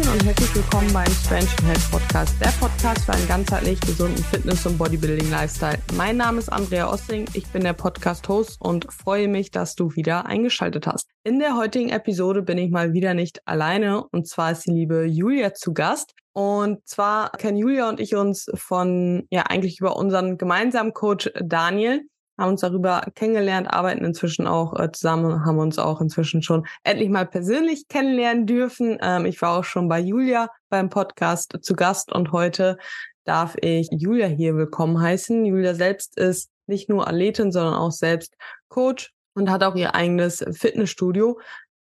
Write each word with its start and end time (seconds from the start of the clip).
Hallöchen 0.00 0.12
und 0.12 0.24
herzlich 0.24 0.54
willkommen 0.54 0.92
beim 0.92 1.10
Strange 1.10 1.48
Health 1.66 1.90
Podcast, 1.90 2.40
der 2.40 2.52
Podcast 2.58 3.04
für 3.04 3.12
einen 3.12 3.28
ganzheitlich 3.28 3.80
gesunden 3.80 4.22
Fitness- 4.24 4.64
und 4.66 4.78
Bodybuilding-Lifestyle. 4.78 5.78
Mein 5.96 6.16
Name 6.16 6.38
ist 6.38 6.48
Andrea 6.48 6.90
Ossing, 6.90 7.26
ich 7.34 7.46
bin 7.48 7.64
der 7.64 7.72
Podcast-Host 7.72 8.60
und 8.60 8.90
freue 8.92 9.28
mich, 9.28 9.50
dass 9.50 9.74
du 9.74 9.94
wieder 9.96 10.26
eingeschaltet 10.26 10.86
hast. 10.86 11.08
In 11.24 11.38
der 11.38 11.56
heutigen 11.56 11.90
Episode 11.90 12.42
bin 12.42 12.58
ich 12.58 12.70
mal 12.70 12.92
wieder 12.92 13.14
nicht 13.14 13.46
alleine 13.46 14.04
und 14.04 14.28
zwar 14.28 14.52
ist 14.52 14.66
die 14.66 14.72
liebe 14.72 15.04
Julia 15.04 15.54
zu 15.54 15.74
Gast. 15.74 16.14
Und 16.32 16.86
zwar 16.86 17.32
kennen 17.32 17.58
Julia 17.58 17.88
und 17.88 18.00
ich 18.00 18.14
uns 18.14 18.46
von, 18.54 19.26
ja, 19.30 19.42
eigentlich 19.42 19.80
über 19.80 19.96
unseren 19.96 20.38
gemeinsamen 20.38 20.94
Coach 20.94 21.30
Daniel 21.42 22.02
haben 22.40 22.52
uns 22.52 22.62
darüber 22.62 23.02
kennengelernt, 23.14 23.70
arbeiten 23.70 24.04
inzwischen 24.04 24.46
auch 24.46 24.78
äh, 24.78 24.90
zusammen, 24.90 25.44
haben 25.44 25.58
uns 25.58 25.78
auch 25.78 26.00
inzwischen 26.00 26.42
schon 26.42 26.66
endlich 26.82 27.10
mal 27.10 27.26
persönlich 27.26 27.86
kennenlernen 27.86 28.46
dürfen. 28.46 28.98
Ähm, 29.02 29.26
ich 29.26 29.40
war 29.42 29.58
auch 29.58 29.64
schon 29.64 29.88
bei 29.88 30.00
Julia 30.00 30.48
beim 30.70 30.88
Podcast 30.88 31.58
zu 31.60 31.74
Gast 31.74 32.10
und 32.10 32.32
heute 32.32 32.78
darf 33.24 33.56
ich 33.60 33.88
Julia 33.92 34.26
hier 34.26 34.56
willkommen 34.56 35.00
heißen. 35.00 35.44
Julia 35.44 35.74
selbst 35.74 36.18
ist 36.18 36.50
nicht 36.66 36.88
nur 36.88 37.06
Athletin, 37.06 37.52
sondern 37.52 37.74
auch 37.74 37.92
selbst 37.92 38.34
Coach 38.68 39.12
und 39.34 39.50
hat 39.50 39.62
auch 39.62 39.76
ihr 39.76 39.94
eigenes 39.94 40.44
Fitnessstudio. 40.52 41.38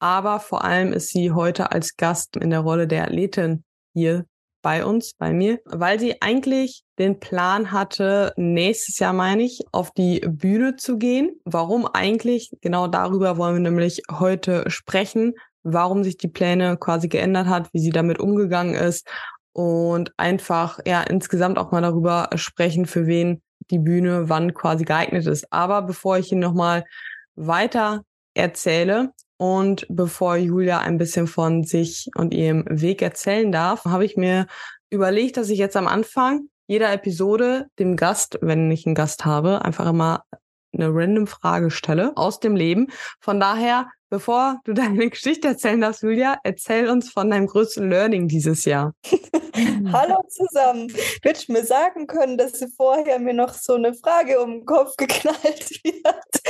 Aber 0.00 0.40
vor 0.40 0.64
allem 0.64 0.92
ist 0.92 1.10
sie 1.10 1.30
heute 1.30 1.70
als 1.70 1.96
Gast 1.96 2.36
in 2.36 2.50
der 2.50 2.60
Rolle 2.60 2.88
der 2.88 3.04
Athletin 3.04 3.62
hier 3.94 4.26
bei 4.62 4.84
uns, 4.84 5.14
bei 5.14 5.32
mir, 5.32 5.60
weil 5.64 6.00
sie 6.00 6.20
eigentlich 6.20 6.82
den 7.00 7.18
Plan 7.18 7.72
hatte, 7.72 8.32
nächstes 8.36 8.98
Jahr 8.98 9.12
meine 9.12 9.42
ich, 9.42 9.64
auf 9.72 9.90
die 9.90 10.20
Bühne 10.20 10.76
zu 10.76 10.98
gehen. 10.98 11.40
Warum 11.44 11.86
eigentlich? 11.86 12.50
Genau 12.60 12.86
darüber 12.86 13.38
wollen 13.38 13.54
wir 13.54 13.70
nämlich 13.70 14.02
heute 14.10 14.70
sprechen, 14.70 15.34
warum 15.62 16.04
sich 16.04 16.18
die 16.18 16.28
Pläne 16.28 16.76
quasi 16.76 17.08
geändert 17.08 17.46
hat, 17.46 17.72
wie 17.72 17.80
sie 17.80 17.90
damit 17.90 18.20
umgegangen 18.20 18.74
ist 18.74 19.08
und 19.52 20.12
einfach 20.16 20.78
ja 20.86 21.02
insgesamt 21.02 21.58
auch 21.58 21.72
mal 21.72 21.82
darüber 21.82 22.28
sprechen, 22.34 22.86
für 22.86 23.06
wen 23.06 23.42
die 23.70 23.78
Bühne 23.78 24.28
wann 24.28 24.54
quasi 24.54 24.84
geeignet 24.84 25.26
ist. 25.26 25.52
Aber 25.52 25.82
bevor 25.82 26.18
ich 26.18 26.30
Ihnen 26.30 26.40
nochmal 26.40 26.84
weiter 27.34 28.04
erzähle, 28.34 29.12
und 29.40 29.86
bevor 29.88 30.36
Julia 30.36 30.80
ein 30.80 30.98
bisschen 30.98 31.26
von 31.26 31.64
sich 31.64 32.10
und 32.14 32.34
ihrem 32.34 32.66
Weg 32.68 33.00
erzählen 33.00 33.50
darf, 33.50 33.86
habe 33.86 34.04
ich 34.04 34.18
mir 34.18 34.46
überlegt, 34.90 35.38
dass 35.38 35.48
ich 35.48 35.58
jetzt 35.58 35.78
am 35.78 35.86
Anfang 35.86 36.50
jeder 36.70 36.92
Episode 36.92 37.66
dem 37.80 37.96
Gast, 37.96 38.38
wenn 38.42 38.70
ich 38.70 38.86
einen 38.86 38.94
Gast 38.94 39.24
habe, 39.24 39.64
einfach 39.64 39.88
immer 39.88 40.22
eine 40.72 40.86
random 40.94 41.26
Frage 41.26 41.68
stelle 41.72 42.12
aus 42.14 42.38
dem 42.38 42.54
Leben. 42.54 42.86
Von 43.18 43.40
daher 43.40 43.88
Bevor 44.10 44.60
du 44.64 44.72
deine 44.72 45.08
Geschichte 45.10 45.48
erzählen 45.48 45.80
darfst, 45.80 46.02
Julia, 46.02 46.38
erzähl 46.42 46.88
uns 46.88 47.10
von 47.10 47.30
deinem 47.30 47.46
größten 47.46 47.88
Learning 47.88 48.26
dieses 48.26 48.64
Jahr. 48.64 48.92
Hallo 49.92 50.20
zusammen. 50.28 50.92
Würdest 51.22 51.48
du 51.48 51.52
mir 51.52 51.64
sagen 51.64 52.08
können, 52.08 52.36
dass 52.36 52.58
sie 52.58 52.66
vorher 52.76 53.20
mir 53.20 53.34
noch 53.34 53.54
so 53.54 53.74
eine 53.74 53.94
Frage 53.94 54.40
um 54.40 54.50
den 54.50 54.66
Kopf 54.66 54.96
geknallt 54.96 55.70
wird? 55.84 56.42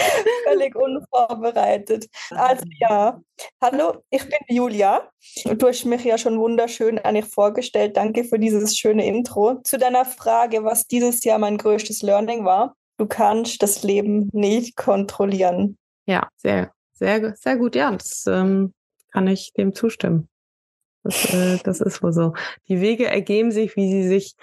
Völlig 0.45 0.75
unvorbereitet. 0.75 2.07
Also 2.31 2.65
ja, 2.79 3.21
hallo, 3.61 4.03
ich 4.09 4.23
bin 4.23 4.39
Julia. 4.49 5.11
Du 5.45 5.69
hast 5.69 5.85
mich 5.85 6.05
ja 6.05 6.17
schon 6.17 6.41
wunderschön 6.41 6.99
eigentlich 6.99 7.27
vorgestellt. 7.27 7.97
Danke 7.97 8.25
für 8.25 8.39
dieses 8.39 8.77
schöne 8.77 9.07
Intro. 9.07 9.61
Zu 9.65 9.79
deiner 9.79 10.07
Frage, 10.07 10.65
was 10.65 10.87
dieses 10.87 11.25
Jahr 11.25 11.39
mein 11.39 11.59
größtes 11.59 12.03
Learning 12.03 12.45
war. 12.45 12.75
Du 12.97 13.07
kannst 13.07 13.63
das 13.63 13.83
Leben 13.83 14.31
nicht 14.33 14.77
kontrollieren. 14.77 15.77
Ja, 16.07 16.29
sehr 16.37 16.73
sehr, 17.01 17.35
sehr 17.35 17.57
gut, 17.57 17.75
ja, 17.75 17.91
das 17.91 18.25
ähm, 18.29 18.73
kann 19.11 19.27
ich 19.27 19.53
dem 19.55 19.75
zustimmen. 19.75 20.29
Das, 21.03 21.35
äh, 21.35 21.59
das 21.65 21.81
ist 21.81 22.03
wohl 22.03 22.13
so. 22.13 22.35
Die 22.69 22.81
Wege 22.81 23.07
ergeben 23.07 23.51
sich, 23.51 23.75
wie 23.75 23.91
sie 23.91 24.07
sich 24.07 24.37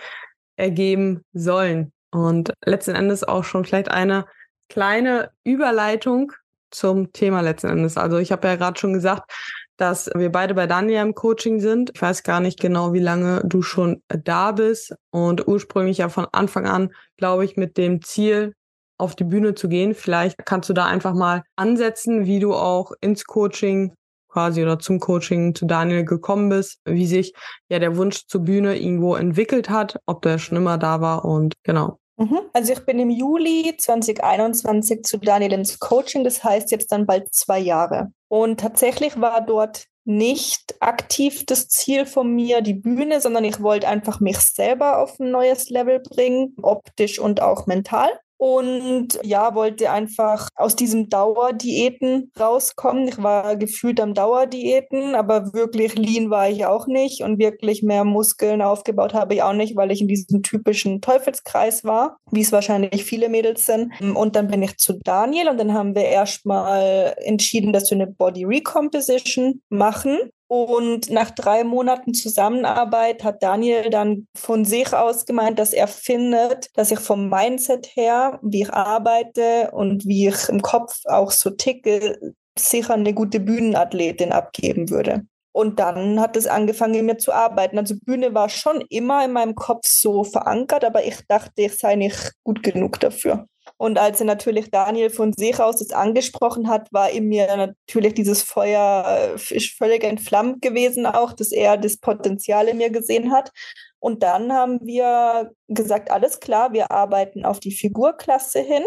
ergeben 0.55 1.23
sollen. 1.33 1.93
Und 2.11 2.51
letzten 2.65 2.95
Endes 2.95 3.23
auch 3.23 3.43
schon 3.43 3.63
vielleicht 3.63 3.91
eine 3.91 4.25
kleine 4.69 5.31
Überleitung 5.43 6.31
zum 6.71 7.13
Thema 7.13 7.41
letzten 7.41 7.67
Endes. 7.67 7.95
Also 7.97 8.17
ich 8.17 8.31
habe 8.31 8.47
ja 8.47 8.55
gerade 8.55 8.79
schon 8.79 8.93
gesagt, 8.93 9.31
dass 9.77 10.09
wir 10.15 10.31
beide 10.31 10.55
bei 10.55 10.65
Daniel 10.65 11.01
im 11.01 11.13
Coaching 11.13 11.59
sind. 11.59 11.91
Ich 11.93 12.01
weiß 12.01 12.23
gar 12.23 12.39
nicht 12.39 12.59
genau, 12.59 12.93
wie 12.93 12.99
lange 12.99 13.41
du 13.45 13.61
schon 13.61 14.01
da 14.07 14.51
bist 14.51 14.95
und 15.11 15.47
ursprünglich 15.47 15.99
ja 15.99 16.09
von 16.09 16.25
Anfang 16.31 16.65
an, 16.65 16.93
glaube 17.17 17.45
ich, 17.45 17.55
mit 17.55 17.77
dem 17.77 18.01
Ziel, 18.01 18.55
auf 18.97 19.15
die 19.15 19.23
Bühne 19.23 19.55
zu 19.55 19.69
gehen. 19.69 19.93
Vielleicht 19.93 20.45
kannst 20.45 20.69
du 20.69 20.73
da 20.73 20.85
einfach 20.85 21.13
mal 21.13 21.43
ansetzen, 21.55 22.25
wie 22.25 22.39
du 22.39 22.53
auch 22.53 22.91
ins 23.01 23.25
Coaching 23.25 23.93
quasi 24.29 24.61
oder 24.61 24.77
zum 24.77 24.99
Coaching 24.99 25.55
zu 25.55 25.65
Daniel 25.65 26.05
gekommen 26.05 26.49
bist, 26.49 26.79
wie 26.85 27.07
sich 27.07 27.33
ja 27.69 27.79
der 27.79 27.97
Wunsch 27.97 28.27
zur 28.27 28.41
Bühne 28.41 28.77
irgendwo 28.77 29.15
entwickelt 29.15 29.69
hat, 29.69 29.99
ob 30.05 30.21
der 30.21 30.37
schon 30.37 30.57
immer 30.57 30.77
da 30.77 31.01
war 31.01 31.25
und 31.25 31.55
genau. 31.63 31.97
Mhm. 32.17 32.41
Also 32.53 32.73
ich 32.73 32.79
bin 32.85 32.99
im 32.99 33.09
Juli 33.09 33.75
2021 33.77 35.03
zu 35.03 35.17
Daniel 35.17 35.53
ins 35.53 35.79
Coaching, 35.79 36.23
das 36.23 36.43
heißt 36.43 36.71
jetzt 36.71 36.91
dann 36.91 37.05
bald 37.05 37.33
zwei 37.33 37.59
Jahre. 37.59 38.11
Und 38.27 38.59
tatsächlich 38.59 39.19
war 39.21 39.41
dort 39.41 39.85
nicht 40.03 40.75
aktiv 40.79 41.45
das 41.45 41.67
Ziel 41.67 42.05
von 42.05 42.33
mir, 42.33 42.61
die 42.61 42.73
Bühne, 42.73 43.21
sondern 43.21 43.43
ich 43.43 43.61
wollte 43.61 43.87
einfach 43.87 44.19
mich 44.19 44.37
selber 44.37 44.99
auf 44.99 45.19
ein 45.19 45.31
neues 45.31 45.69
Level 45.69 45.99
bringen, 45.99 46.55
optisch 46.61 47.19
und 47.19 47.41
auch 47.41 47.67
mental 47.67 48.09
und 48.37 49.19
ja, 49.23 49.55
wollte 49.55 49.89
einfach 49.91 50.49
aus 50.55 50.75
diesem 50.75 51.09
Dauerdiäten 51.09 52.31
rauskommen. 52.39 53.07
Ich 53.07 53.21
war 53.21 53.55
gefühlt 53.55 53.99
am 53.99 54.13
Dauerdiäten, 54.13 55.15
aber 55.15 55.53
wirklich 55.53 55.95
lean 55.95 56.29
war 56.29 56.49
ich 56.49 56.65
auch 56.65 56.87
nicht 56.87 57.21
und 57.21 57.39
wirklich 57.39 57.83
mehr 57.83 58.03
Muskeln 58.03 58.61
aufgebaut 58.61 59.13
habe 59.13 59.33
ich 59.33 59.43
auch 59.43 59.53
nicht, 59.53 59.75
weil 59.75 59.91
ich 59.91 60.01
in 60.01 60.07
diesem 60.07 60.43
typischen 60.43 61.01
Teufelskreis 61.01 61.83
war, 61.83 62.17
wie 62.31 62.41
es 62.41 62.51
wahrscheinlich 62.51 63.03
viele 63.03 63.29
Mädels 63.29 63.65
sind. 63.65 63.91
Und 64.15 64.35
dann 64.35 64.47
bin 64.47 64.61
ich 64.61 64.77
zu 64.77 64.93
Daniel 65.03 65.49
und 65.49 65.59
dann 65.59 65.73
haben 65.73 65.95
wir 65.95 66.05
erstmal 66.05 67.15
entschieden, 67.17 67.73
dass 67.73 67.89
wir 67.89 67.95
eine 67.97 68.07
Body 68.07 68.45
Recomposition 68.45 69.61
machen. 69.69 70.17
Und 70.49 71.09
nach 71.09 71.31
drei 71.31 71.65
Monaten 71.65 72.13
Zusammenarbeit 72.13 73.23
hat 73.23 73.43
Daniel 73.43 73.89
dann 73.89 74.27
von 74.33 74.63
sich 74.63 74.93
aus 74.93 75.25
gemeint, 75.25 75.59
dass 75.59 75.73
er 75.73 75.87
findet, 75.87 76.69
dass 76.77 76.91
ich 76.91 76.99
vom 76.99 77.29
Mindset 77.29 77.87
her, 77.95 78.39
wie 78.41 78.61
ich 78.61 78.73
arbeite 78.73 79.71
und 79.73 80.05
wie 80.05 80.29
ich 80.29 80.47
im 80.47 80.61
Kopf 80.61 81.01
auch 81.05 81.31
so 81.31 81.49
ticke, 81.49 82.17
sicher 82.57 82.93
eine 82.93 83.13
gute 83.13 83.41
Bühnenathletin 83.41 84.31
abgeben 84.31 84.89
würde. 84.89 85.25
Und 85.51 85.79
dann 85.79 86.19
hat 86.19 86.37
es 86.37 86.47
angefangen, 86.47 87.05
mir 87.05 87.17
zu 87.17 87.33
arbeiten. 87.33 87.77
Also 87.77 87.95
Bühne 87.99 88.33
war 88.33 88.47
schon 88.47 88.81
immer 88.89 89.25
in 89.25 89.33
meinem 89.33 89.55
Kopf 89.55 89.87
so 89.87 90.23
verankert, 90.23 90.85
aber 90.85 91.03
ich 91.03 91.25
dachte, 91.27 91.63
ich 91.63 91.77
sei 91.77 91.95
nicht 91.95 92.33
gut 92.43 92.63
genug 92.63 92.99
dafür. 92.99 93.47
Und 93.77 93.99
als 93.99 94.19
er 94.19 94.25
natürlich 94.25 94.71
Daniel 94.71 95.11
von 95.11 95.33
sich 95.33 95.59
aus 95.59 95.77
das 95.77 95.91
angesprochen 95.91 96.67
hat, 96.67 96.91
war 96.91 97.11
in 97.11 97.27
mir 97.27 97.55
natürlich 97.55 98.15
dieses 98.15 98.41
Feuer 98.41 99.35
äh, 99.35 99.59
völlig 99.59 100.03
entflammt 100.03 100.61
gewesen, 100.61 101.05
auch, 101.05 101.33
dass 101.33 101.51
er 101.51 101.77
das 101.77 101.97
Potenzial 101.97 102.67
in 102.67 102.77
mir 102.77 102.89
gesehen 102.89 103.31
hat. 103.31 103.51
Und 103.99 104.23
dann 104.23 104.51
haben 104.51 104.79
wir 104.83 105.51
gesagt, 105.67 106.09
alles 106.09 106.39
klar, 106.39 106.73
wir 106.73 106.91
arbeiten 106.91 107.45
auf 107.45 107.59
die 107.59 107.71
Figurklasse 107.71 108.61
hin, 108.61 108.83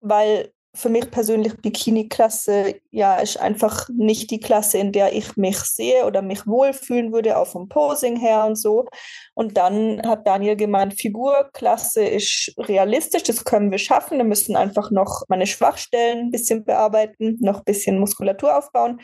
weil 0.00 0.52
für 0.76 0.90
mich 0.90 1.10
persönlich 1.10 1.56
Bikini-Klasse 1.56 2.74
ja 2.90 3.16
ist 3.16 3.38
einfach 3.40 3.88
nicht 3.88 4.30
die 4.30 4.40
Klasse, 4.40 4.78
in 4.78 4.92
der 4.92 5.14
ich 5.14 5.36
mich 5.36 5.58
sehe 5.58 6.04
oder 6.04 6.22
mich 6.22 6.46
wohlfühlen 6.46 7.12
würde, 7.12 7.38
auch 7.38 7.46
vom 7.46 7.68
Posing 7.68 8.16
her 8.16 8.44
und 8.44 8.56
so. 8.56 8.86
Und 9.34 9.56
dann 9.56 10.02
hat 10.06 10.26
Daniel 10.26 10.56
gemeint, 10.56 10.94
Figurklasse 10.94 12.04
ist 12.04 12.52
realistisch, 12.58 13.22
das 13.22 13.44
können 13.44 13.70
wir 13.70 13.78
schaffen. 13.78 14.18
Wir 14.18 14.24
müssen 14.24 14.54
einfach 14.54 14.90
noch 14.90 15.24
meine 15.28 15.46
Schwachstellen 15.46 16.26
ein 16.26 16.30
bisschen 16.30 16.64
bearbeiten, 16.64 17.38
noch 17.40 17.58
ein 17.58 17.64
bisschen 17.64 17.98
Muskulatur 17.98 18.56
aufbauen 18.56 19.00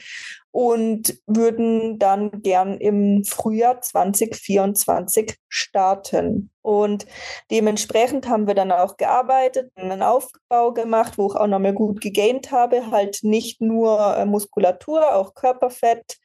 und 0.52 1.18
würden 1.26 1.98
dann 1.98 2.42
gern 2.42 2.78
im 2.78 3.24
Frühjahr 3.24 3.80
2024 3.80 5.36
starten. 5.48 6.50
Und 6.60 7.06
dementsprechend 7.50 8.28
haben 8.28 8.46
wir 8.46 8.54
dann 8.54 8.70
auch 8.70 8.96
gearbeitet, 8.96 9.72
einen 9.74 10.02
Aufbau 10.02 10.72
gemacht, 10.72 11.18
wo 11.18 11.26
ich 11.26 11.34
auch 11.34 11.48
nochmal 11.48 11.74
gut 11.74 12.00
gegaint 12.00 12.52
habe, 12.52 12.90
halt 12.90 13.20
nicht 13.22 13.60
nur 13.60 14.16
äh, 14.16 14.24
Muskulatur, 14.24 15.16
auch 15.16 15.34
Körperfett 15.34 16.18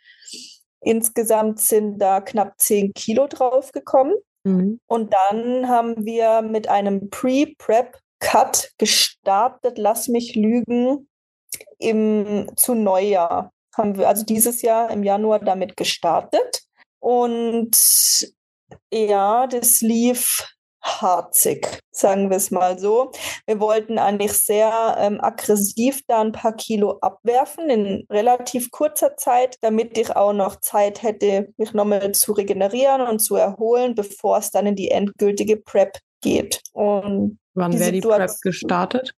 Insgesamt 0.81 1.59
sind 1.59 1.99
da 1.99 2.21
knapp 2.21 2.59
10 2.59 2.93
Kilo 2.93 3.27
draufgekommen. 3.27 4.15
Mhm. 4.43 4.79
Und 4.87 5.13
dann 5.13 5.67
haben 5.67 6.05
wir 6.05 6.41
mit 6.41 6.69
einem 6.69 7.09
Pre-Prep-Cut 7.09 8.71
gestartet, 8.77 9.77
lass 9.77 10.07
mich 10.07 10.35
lügen, 10.35 11.09
im, 11.79 12.51
zu 12.55 12.75
Neujahr. 12.75 13.51
Haben 13.77 13.97
wir 13.97 14.07
also 14.07 14.25
dieses 14.25 14.61
Jahr 14.61 14.89
im 14.91 15.03
Januar 15.03 15.39
damit 15.39 15.77
gestartet. 15.77 16.63
Und 16.99 17.77
ja, 18.91 19.47
das 19.47 19.81
lief 19.81 20.43
harzig, 20.87 21.79
sagen 21.91 22.29
wir 22.29 22.37
es 22.37 22.51
mal 22.51 22.79
so. 22.79 23.11
Wir 23.45 23.59
wollten 23.59 23.99
eigentlich 23.99 24.33
sehr 24.33 24.95
ähm, 24.99 25.19
aggressiv 25.21 26.01
da 26.07 26.21
ein 26.21 26.31
paar 26.31 26.55
Kilo 26.55 26.97
abwerfen 27.01 27.69
in 27.69 28.05
relativ 28.09 28.71
kurzer 28.71 29.17
Zeit, 29.17 29.57
damit 29.61 29.97
ich 29.97 30.15
auch 30.15 30.33
noch 30.33 30.59
Zeit 30.61 31.03
hätte, 31.03 31.49
mich 31.57 31.73
nochmal 31.73 32.11
zu 32.13 32.33
regenerieren 32.33 33.01
und 33.01 33.19
zu 33.19 33.35
erholen, 33.35 33.95
bevor 33.95 34.37
es 34.37 34.51
dann 34.51 34.65
in 34.65 34.75
die 34.75 34.91
endgültige 34.91 35.57
Prep 35.57 35.97
geht. 36.21 36.61
Und 36.73 37.39
Wann 37.53 37.77
wäre 37.77 37.91
die 37.91 38.01
Prep 38.01 38.31
gestartet? 38.41 39.13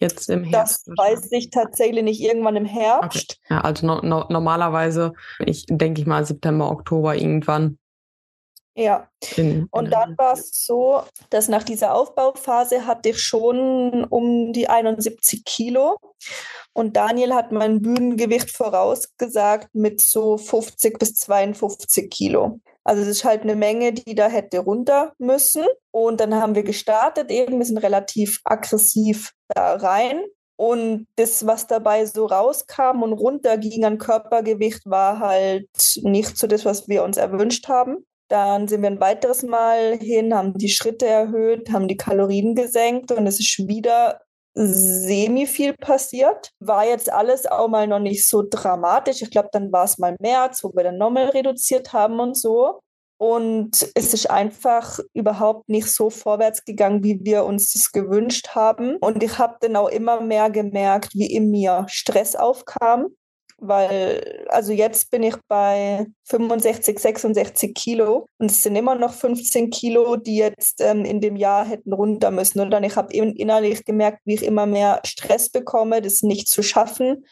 Jetzt 0.00 0.30
im 0.30 0.44
Herbst? 0.44 0.86
Das 0.86 0.96
weiß 0.96 1.28
ich 1.32 1.50
tatsächlich 1.50 2.04
nicht, 2.04 2.20
irgendwann 2.20 2.56
im 2.56 2.64
Herbst. 2.64 3.38
Okay. 3.40 3.54
Ja, 3.54 3.60
also 3.62 3.86
no, 3.86 4.00
no, 4.02 4.24
normalerweise, 4.28 5.12
ich 5.44 5.66
denke 5.68 6.00
ich 6.00 6.06
mal 6.06 6.24
September, 6.24 6.70
Oktober 6.70 7.16
irgendwann. 7.16 7.78
Ja, 8.80 9.08
in, 9.36 9.66
und 9.72 9.86
in 9.86 9.90
dann 9.90 10.16
war 10.16 10.34
es 10.34 10.64
so, 10.64 11.02
dass 11.30 11.48
nach 11.48 11.64
dieser 11.64 11.96
Aufbauphase 11.96 12.86
hatte 12.86 13.08
ich 13.08 13.20
schon 13.20 14.04
um 14.04 14.52
die 14.52 14.68
71 14.68 15.44
Kilo 15.44 15.98
und 16.72 16.96
Daniel 16.96 17.34
hat 17.34 17.50
mein 17.50 17.82
Bühnengewicht 17.82 18.52
vorausgesagt 18.52 19.74
mit 19.74 20.00
so 20.00 20.38
50 20.38 20.96
bis 20.96 21.16
52 21.16 22.08
Kilo. 22.08 22.60
Also 22.84 23.02
es 23.02 23.08
ist 23.08 23.24
halt 23.24 23.42
eine 23.42 23.56
Menge, 23.56 23.92
die 23.92 24.14
da 24.14 24.28
hätte 24.28 24.60
runter 24.60 25.12
müssen. 25.18 25.66
Und 25.90 26.20
dann 26.20 26.34
haben 26.36 26.54
wir 26.54 26.62
gestartet, 26.62 27.32
eben, 27.32 27.58
wir 27.58 27.66
sind 27.66 27.78
relativ 27.78 28.40
aggressiv 28.44 29.32
da 29.48 29.74
rein. 29.74 30.22
Und 30.56 31.06
das, 31.16 31.46
was 31.46 31.66
dabei 31.66 32.06
so 32.06 32.26
rauskam 32.26 33.02
und 33.02 33.12
runter 33.12 33.58
ging 33.58 33.84
an 33.84 33.98
Körpergewicht, 33.98 34.86
war 34.86 35.18
halt 35.18 35.68
nicht 36.02 36.38
so 36.38 36.46
das, 36.46 36.64
was 36.64 36.88
wir 36.88 37.04
uns 37.04 37.16
erwünscht 37.16 37.68
haben. 37.68 38.06
Dann 38.28 38.68
sind 38.68 38.82
wir 38.82 38.90
ein 38.90 39.00
weiteres 39.00 39.42
Mal 39.42 39.98
hin, 39.98 40.34
haben 40.34 40.54
die 40.54 40.68
Schritte 40.68 41.06
erhöht, 41.06 41.70
haben 41.70 41.88
die 41.88 41.96
Kalorien 41.96 42.54
gesenkt 42.54 43.10
und 43.10 43.26
es 43.26 43.40
ist 43.40 43.66
wieder 43.66 44.20
semi 44.54 45.46
viel 45.46 45.74
passiert. 45.74 46.50
War 46.60 46.84
jetzt 46.84 47.12
alles 47.12 47.46
auch 47.46 47.68
mal 47.68 47.86
noch 47.86 48.00
nicht 48.00 48.28
so 48.28 48.44
dramatisch. 48.48 49.22
Ich 49.22 49.30
glaube, 49.30 49.48
dann 49.52 49.72
war 49.72 49.84
es 49.84 49.98
mal 49.98 50.16
März, 50.20 50.62
wo 50.64 50.72
wir 50.74 50.84
dann 50.84 50.98
nochmal 50.98 51.28
reduziert 51.28 51.92
haben 51.92 52.20
und 52.20 52.36
so. 52.36 52.80
Und 53.20 53.90
es 53.94 54.14
ist 54.14 54.30
einfach 54.30 55.00
überhaupt 55.12 55.68
nicht 55.68 55.92
so 55.92 56.08
vorwärts 56.08 56.64
gegangen, 56.64 57.02
wie 57.02 57.18
wir 57.22 57.44
uns 57.44 57.72
das 57.72 57.90
gewünscht 57.90 58.48
haben. 58.54 58.96
Und 58.98 59.22
ich 59.22 59.38
habe 59.38 59.56
dann 59.60 59.74
auch 59.76 59.88
immer 59.88 60.20
mehr 60.20 60.50
gemerkt, 60.50 61.14
wie 61.14 61.26
in 61.26 61.50
mir 61.50 61.86
Stress 61.88 62.36
aufkam 62.36 63.08
weil 63.58 64.46
also 64.48 64.72
jetzt 64.72 65.10
bin 65.10 65.22
ich 65.22 65.34
bei 65.48 66.06
65, 66.24 66.98
66 66.98 67.74
Kilo 67.74 68.26
und 68.38 68.50
es 68.50 68.62
sind 68.62 68.76
immer 68.76 68.94
noch 68.94 69.12
15 69.12 69.70
Kilo, 69.70 70.16
die 70.16 70.36
jetzt 70.36 70.80
ähm, 70.80 71.04
in 71.04 71.20
dem 71.20 71.36
Jahr 71.36 71.66
hätten 71.66 71.92
runter 71.92 72.30
müssen. 72.30 72.60
Und 72.60 72.70
dann 72.70 72.84
ich 72.84 72.96
habe 72.96 73.12
innerlich 73.12 73.84
gemerkt, 73.84 74.20
wie 74.24 74.34
ich 74.34 74.44
immer 74.44 74.66
mehr 74.66 75.00
Stress 75.04 75.50
bekomme, 75.50 76.00
das 76.00 76.22
nicht 76.22 76.48
zu 76.48 76.62
schaffen. 76.62 77.24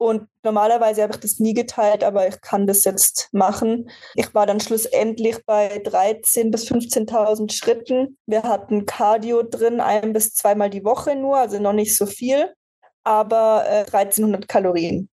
Und 0.00 0.28
normalerweise 0.44 1.02
habe 1.02 1.14
ich 1.14 1.20
das 1.20 1.40
nie 1.40 1.54
geteilt, 1.54 2.04
aber 2.04 2.28
ich 2.28 2.40
kann 2.40 2.68
das 2.68 2.84
jetzt 2.84 3.28
machen. 3.32 3.90
Ich 4.14 4.32
war 4.32 4.46
dann 4.46 4.60
schlussendlich 4.60 5.44
bei 5.44 5.78
13.000 5.78 6.52
bis 6.52 6.70
15.000 6.70 7.52
Schritten. 7.52 8.16
Wir 8.26 8.44
hatten 8.44 8.86
Cardio 8.86 9.42
drin, 9.42 9.80
ein 9.80 10.12
bis 10.12 10.34
zweimal 10.34 10.70
die 10.70 10.84
Woche 10.84 11.16
nur, 11.16 11.38
also 11.38 11.58
noch 11.58 11.72
nicht 11.72 11.96
so 11.96 12.06
viel, 12.06 12.54
aber 13.02 13.64
äh, 13.66 13.80
1300 13.80 14.46
Kalorien. 14.46 15.08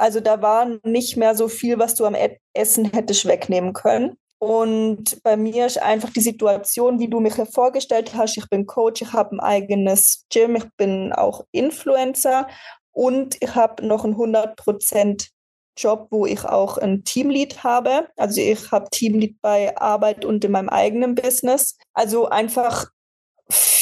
Also 0.00 0.20
da 0.20 0.40
war 0.40 0.66
nicht 0.82 1.18
mehr 1.18 1.34
so 1.34 1.48
viel, 1.48 1.78
was 1.78 1.94
du 1.94 2.06
am 2.06 2.16
Essen 2.54 2.86
hättest 2.86 3.26
wegnehmen 3.26 3.74
können. 3.74 4.16
Und 4.38 5.22
bei 5.22 5.36
mir 5.36 5.66
ist 5.66 5.76
einfach 5.82 6.08
die 6.08 6.22
Situation, 6.22 6.98
wie 6.98 7.08
du 7.08 7.20
mich 7.20 7.34
vorgestellt 7.52 8.14
hast. 8.14 8.38
Ich 8.38 8.48
bin 8.48 8.64
Coach, 8.64 9.02
ich 9.02 9.12
habe 9.12 9.36
ein 9.36 9.40
eigenes 9.40 10.24
Gym, 10.32 10.56
ich 10.56 10.64
bin 10.78 11.12
auch 11.12 11.44
Influencer 11.52 12.48
und 12.92 13.36
ich 13.42 13.54
habe 13.54 13.86
noch 13.86 14.06
einen 14.06 14.14
100% 14.14 15.28
Job, 15.76 16.06
wo 16.10 16.24
ich 16.24 16.46
auch 16.46 16.78
ein 16.78 17.04
Teamlead 17.04 17.62
habe. 17.62 18.08
Also 18.16 18.40
ich 18.40 18.70
habe 18.70 18.88
Teamlead 18.90 19.36
bei 19.42 19.76
Arbeit 19.76 20.24
und 20.24 20.42
in 20.46 20.52
meinem 20.52 20.70
eigenen 20.70 21.14
Business. 21.14 21.76
Also 21.92 22.30
einfach 22.30 22.86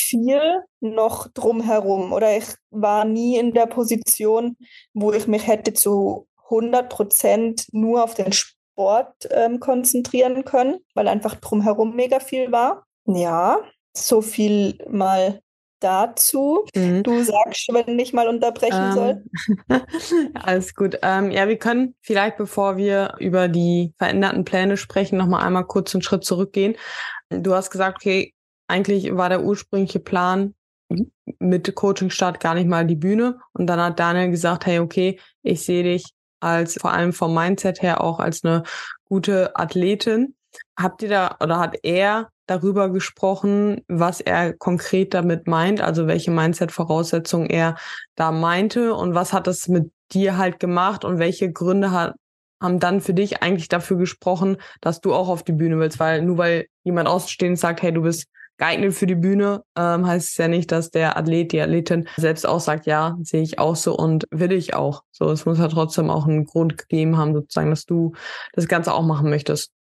viel 0.08 0.62
noch 0.80 1.28
drumherum 1.28 2.12
oder 2.12 2.36
ich 2.36 2.46
war 2.70 3.04
nie 3.04 3.36
in 3.36 3.52
der 3.52 3.66
Position, 3.66 4.56
wo 4.94 5.12
ich 5.12 5.26
mich 5.26 5.46
hätte 5.46 5.72
zu 5.72 6.26
100 6.44 6.88
Prozent 6.88 7.66
nur 7.72 8.02
auf 8.04 8.14
den 8.14 8.32
Sport 8.32 9.28
ähm, 9.30 9.60
konzentrieren 9.60 10.44
können, 10.44 10.78
weil 10.94 11.08
einfach 11.08 11.34
drumherum 11.36 11.94
mega 11.94 12.20
viel 12.20 12.52
war. 12.52 12.86
Ja, 13.04 13.58
so 13.94 14.22
viel 14.22 14.78
mal 14.88 15.40
dazu. 15.80 16.64
Mhm. 16.74 17.02
Du 17.02 17.22
sagst, 17.22 17.68
wenn 17.72 17.98
ich 17.98 18.12
mal 18.12 18.28
unterbrechen 18.28 18.86
ähm, 18.86 18.92
soll. 18.92 19.24
Alles 20.34 20.74
gut. 20.74 20.98
Ähm, 21.02 21.30
ja, 21.30 21.48
wir 21.48 21.58
können 21.58 21.94
vielleicht, 22.00 22.36
bevor 22.36 22.76
wir 22.76 23.14
über 23.18 23.48
die 23.48 23.94
veränderten 23.98 24.44
Pläne 24.44 24.76
sprechen, 24.76 25.18
noch 25.18 25.26
mal 25.26 25.44
einmal 25.44 25.66
kurz 25.66 25.94
einen 25.94 26.02
Schritt 26.02 26.24
zurückgehen. 26.24 26.76
Du 27.30 27.54
hast 27.54 27.70
gesagt, 27.70 27.98
okay, 27.98 28.34
eigentlich 28.68 29.14
war 29.16 29.28
der 29.28 29.42
ursprüngliche 29.42 29.98
Plan 29.98 30.54
mit 31.38 31.74
Coaching-Start 31.74 32.40
gar 32.40 32.54
nicht 32.54 32.68
mal 32.68 32.86
die 32.86 32.96
Bühne. 32.96 33.40
Und 33.52 33.66
dann 33.66 33.80
hat 33.80 33.98
Daniel 33.98 34.30
gesagt, 34.30 34.66
hey, 34.66 34.78
okay, 34.78 35.18
ich 35.42 35.64
sehe 35.64 35.82
dich 35.82 36.04
als 36.40 36.74
vor 36.80 36.92
allem 36.92 37.12
vom 37.12 37.34
Mindset 37.34 37.82
her 37.82 38.00
auch 38.02 38.20
als 38.20 38.44
eine 38.44 38.62
gute 39.04 39.56
Athletin. 39.56 40.34
Habt 40.78 41.02
ihr 41.02 41.08
da 41.08 41.36
oder 41.40 41.58
hat 41.58 41.76
er 41.82 42.30
darüber 42.46 42.90
gesprochen, 42.90 43.82
was 43.88 44.20
er 44.20 44.54
konkret 44.54 45.12
damit 45.12 45.46
meint, 45.46 45.80
also 45.80 46.06
welche 46.06 46.30
Mindset-Voraussetzungen 46.30 47.50
er 47.50 47.76
da 48.14 48.32
meinte? 48.32 48.94
Und 48.94 49.14
was 49.14 49.32
hat 49.32 49.46
das 49.46 49.68
mit 49.68 49.92
dir 50.12 50.38
halt 50.38 50.58
gemacht? 50.58 51.04
Und 51.04 51.18
welche 51.18 51.52
Gründe 51.52 51.90
hat, 51.90 52.14
haben 52.62 52.80
dann 52.80 53.00
für 53.00 53.14
dich 53.14 53.42
eigentlich 53.42 53.68
dafür 53.68 53.98
gesprochen, 53.98 54.56
dass 54.80 55.00
du 55.00 55.14
auch 55.14 55.28
auf 55.28 55.42
die 55.42 55.52
Bühne 55.52 55.78
willst, 55.78 56.00
weil 56.00 56.22
nur 56.22 56.38
weil 56.38 56.66
jemand 56.84 57.08
außenstehend 57.08 57.58
sagt, 57.58 57.82
hey, 57.82 57.92
du 57.92 58.02
bist 58.02 58.26
geeignet 58.58 58.94
für 58.94 59.06
die 59.06 59.14
Bühne, 59.14 59.62
ähm, 59.76 60.06
heißt 60.06 60.30
es 60.30 60.36
ja 60.36 60.48
nicht, 60.48 60.70
dass 60.70 60.90
der 60.90 61.16
Athlet, 61.16 61.52
die 61.52 61.60
Athletin 61.60 62.08
selbst 62.16 62.46
auch 62.46 62.60
sagt, 62.60 62.86
ja, 62.86 63.16
sehe 63.22 63.42
ich 63.42 63.58
auch 63.58 63.76
so 63.76 63.96
und 63.96 64.26
will 64.30 64.52
ich 64.52 64.74
auch. 64.74 65.02
So, 65.12 65.30
es 65.30 65.46
muss 65.46 65.58
ja 65.58 65.68
trotzdem 65.68 66.10
auch 66.10 66.26
einen 66.26 66.44
Grund 66.44 66.76
gegeben 66.76 67.16
haben, 67.16 67.34
sozusagen, 67.34 67.70
dass 67.70 67.86
du 67.86 68.12
das 68.52 68.68
Ganze 68.68 68.92
auch 68.92 69.02
machen 69.02 69.30
möchtest. 69.30 69.72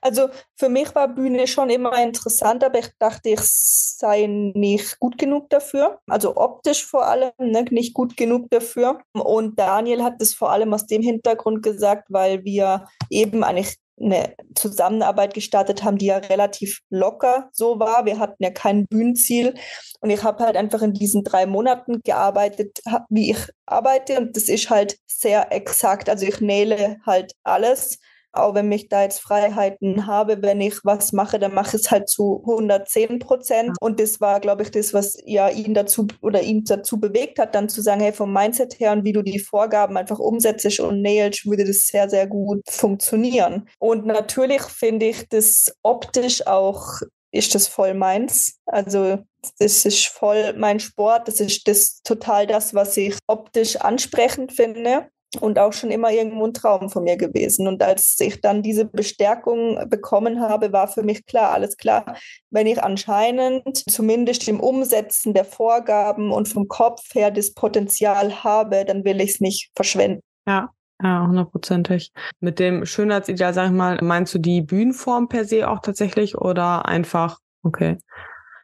Also 0.00 0.28
für 0.56 0.68
mich 0.68 0.94
war 0.94 1.08
Bühne 1.08 1.46
schon 1.46 1.70
immer 1.70 2.00
interessant, 2.02 2.62
aber 2.62 2.78
ich 2.78 2.88
dachte, 2.98 3.30
ich 3.30 3.40
sei 3.42 4.26
nicht 4.26 4.98
gut 5.00 5.18
genug 5.18 5.50
dafür. 5.50 5.98
Also 6.06 6.36
optisch 6.36 6.84
vor 6.84 7.06
allem 7.06 7.32
ne, 7.38 7.64
nicht 7.70 7.94
gut 7.94 8.16
genug 8.16 8.50
dafür. 8.50 9.00
Und 9.12 9.58
Daniel 9.58 10.02
hat 10.02 10.20
das 10.20 10.34
vor 10.34 10.50
allem 10.50 10.72
aus 10.72 10.86
dem 10.86 11.02
Hintergrund 11.02 11.62
gesagt, 11.62 12.06
weil 12.08 12.44
wir 12.44 12.86
eben 13.10 13.42
eigentlich 13.42 13.76
eine 14.00 14.34
Zusammenarbeit 14.54 15.34
gestartet 15.34 15.84
haben, 15.84 15.98
die 15.98 16.06
ja 16.06 16.18
relativ 16.18 16.80
locker 16.90 17.50
so 17.52 17.78
war. 17.78 18.06
Wir 18.06 18.18
hatten 18.18 18.42
ja 18.42 18.50
kein 18.50 18.86
Bühnenziel. 18.86 19.54
Und 20.00 20.10
ich 20.10 20.22
habe 20.22 20.44
halt 20.44 20.56
einfach 20.56 20.82
in 20.82 20.94
diesen 20.94 21.24
drei 21.24 21.46
Monaten 21.46 22.00
gearbeitet, 22.02 22.80
wie 23.08 23.32
ich 23.32 23.38
arbeite. 23.66 24.18
Und 24.18 24.36
das 24.36 24.48
ist 24.48 24.70
halt 24.70 24.96
sehr 25.06 25.52
exakt. 25.52 26.08
Also 26.08 26.26
ich 26.26 26.40
nähle 26.40 26.96
halt 27.04 27.32
alles 27.44 27.98
auch 28.32 28.54
wenn 28.54 28.70
ich 28.72 28.88
da 28.88 29.02
jetzt 29.02 29.20
Freiheiten 29.20 30.06
habe, 30.06 30.42
wenn 30.42 30.60
ich 30.60 30.84
was 30.84 31.12
mache, 31.12 31.38
dann 31.38 31.54
mache 31.54 31.76
ich 31.76 31.82
es 31.82 31.90
halt 31.90 32.08
zu 32.08 32.42
110 32.46 33.18
Prozent. 33.18 33.76
Und 33.80 34.00
das 34.00 34.20
war, 34.20 34.40
glaube 34.40 34.62
ich, 34.62 34.70
das, 34.70 34.94
was 34.94 35.16
ja 35.24 35.48
ihn 35.48 35.74
dazu 35.74 36.06
oder 36.20 36.42
ihn 36.42 36.64
dazu 36.64 37.00
bewegt 37.00 37.38
hat, 37.38 37.54
dann 37.54 37.68
zu 37.68 37.82
sagen, 37.82 38.00
hey, 38.00 38.12
vom 38.12 38.32
Mindset 38.32 38.78
her 38.78 38.92
und 38.92 39.04
wie 39.04 39.12
du 39.12 39.22
die 39.22 39.38
Vorgaben 39.38 39.96
einfach 39.96 40.18
umsetzt 40.18 40.80
und 40.80 41.02
nailst, 41.02 41.46
würde 41.46 41.64
das 41.64 41.86
sehr, 41.86 42.08
sehr 42.08 42.26
gut 42.26 42.62
funktionieren. 42.68 43.68
Und 43.78 44.06
natürlich 44.06 44.62
finde 44.62 45.06
ich 45.06 45.28
das 45.28 45.74
optisch 45.82 46.46
auch 46.46 47.00
ist 47.32 47.54
das 47.54 47.68
voll 47.68 47.94
meins. 47.94 48.58
Also 48.66 49.18
das 49.58 49.84
ist 49.84 50.06
voll 50.08 50.54
mein 50.54 50.80
Sport. 50.80 51.28
Das 51.28 51.40
ist 51.40 51.66
das 51.68 52.02
total 52.02 52.46
das, 52.46 52.74
was 52.74 52.96
ich 52.96 53.16
optisch 53.26 53.76
ansprechend 53.76 54.52
finde 54.52 55.08
und 55.38 55.58
auch 55.58 55.72
schon 55.72 55.90
immer 55.90 56.10
irgendwo 56.10 56.46
ein 56.46 56.54
Traum 56.54 56.90
von 56.90 57.04
mir 57.04 57.16
gewesen. 57.16 57.68
Und 57.68 57.82
als 57.82 58.18
ich 58.20 58.40
dann 58.40 58.62
diese 58.62 58.84
Bestärkung 58.84 59.88
bekommen 59.88 60.40
habe, 60.40 60.72
war 60.72 60.88
für 60.88 61.02
mich 61.02 61.24
klar, 61.26 61.52
alles 61.52 61.76
klar, 61.76 62.16
wenn 62.50 62.66
ich 62.66 62.82
anscheinend 62.82 63.78
zumindest 63.90 64.48
im 64.48 64.60
Umsetzen 64.60 65.34
der 65.34 65.44
Vorgaben 65.44 66.32
und 66.32 66.48
vom 66.48 66.66
Kopf 66.68 67.14
her 67.14 67.30
das 67.30 67.54
Potenzial 67.54 68.42
habe, 68.42 68.84
dann 68.84 69.04
will 69.04 69.20
ich 69.20 69.34
es 69.34 69.40
nicht 69.40 69.70
verschwenden. 69.74 70.22
Ja. 70.46 70.70
Ja, 71.02 71.26
hundertprozentig. 71.26 72.12
Mit 72.40 72.58
dem 72.58 72.84
Schönheitsideal, 72.84 73.54
sag 73.54 73.68
ich 73.68 73.72
mal, 73.72 73.98
meinst 74.02 74.34
du 74.34 74.38
die 74.38 74.60
Bühnenform 74.60 75.30
per 75.30 75.46
se 75.46 75.66
auch 75.66 75.80
tatsächlich 75.80 76.36
oder 76.36 76.84
einfach, 76.84 77.38
okay. 77.62 77.96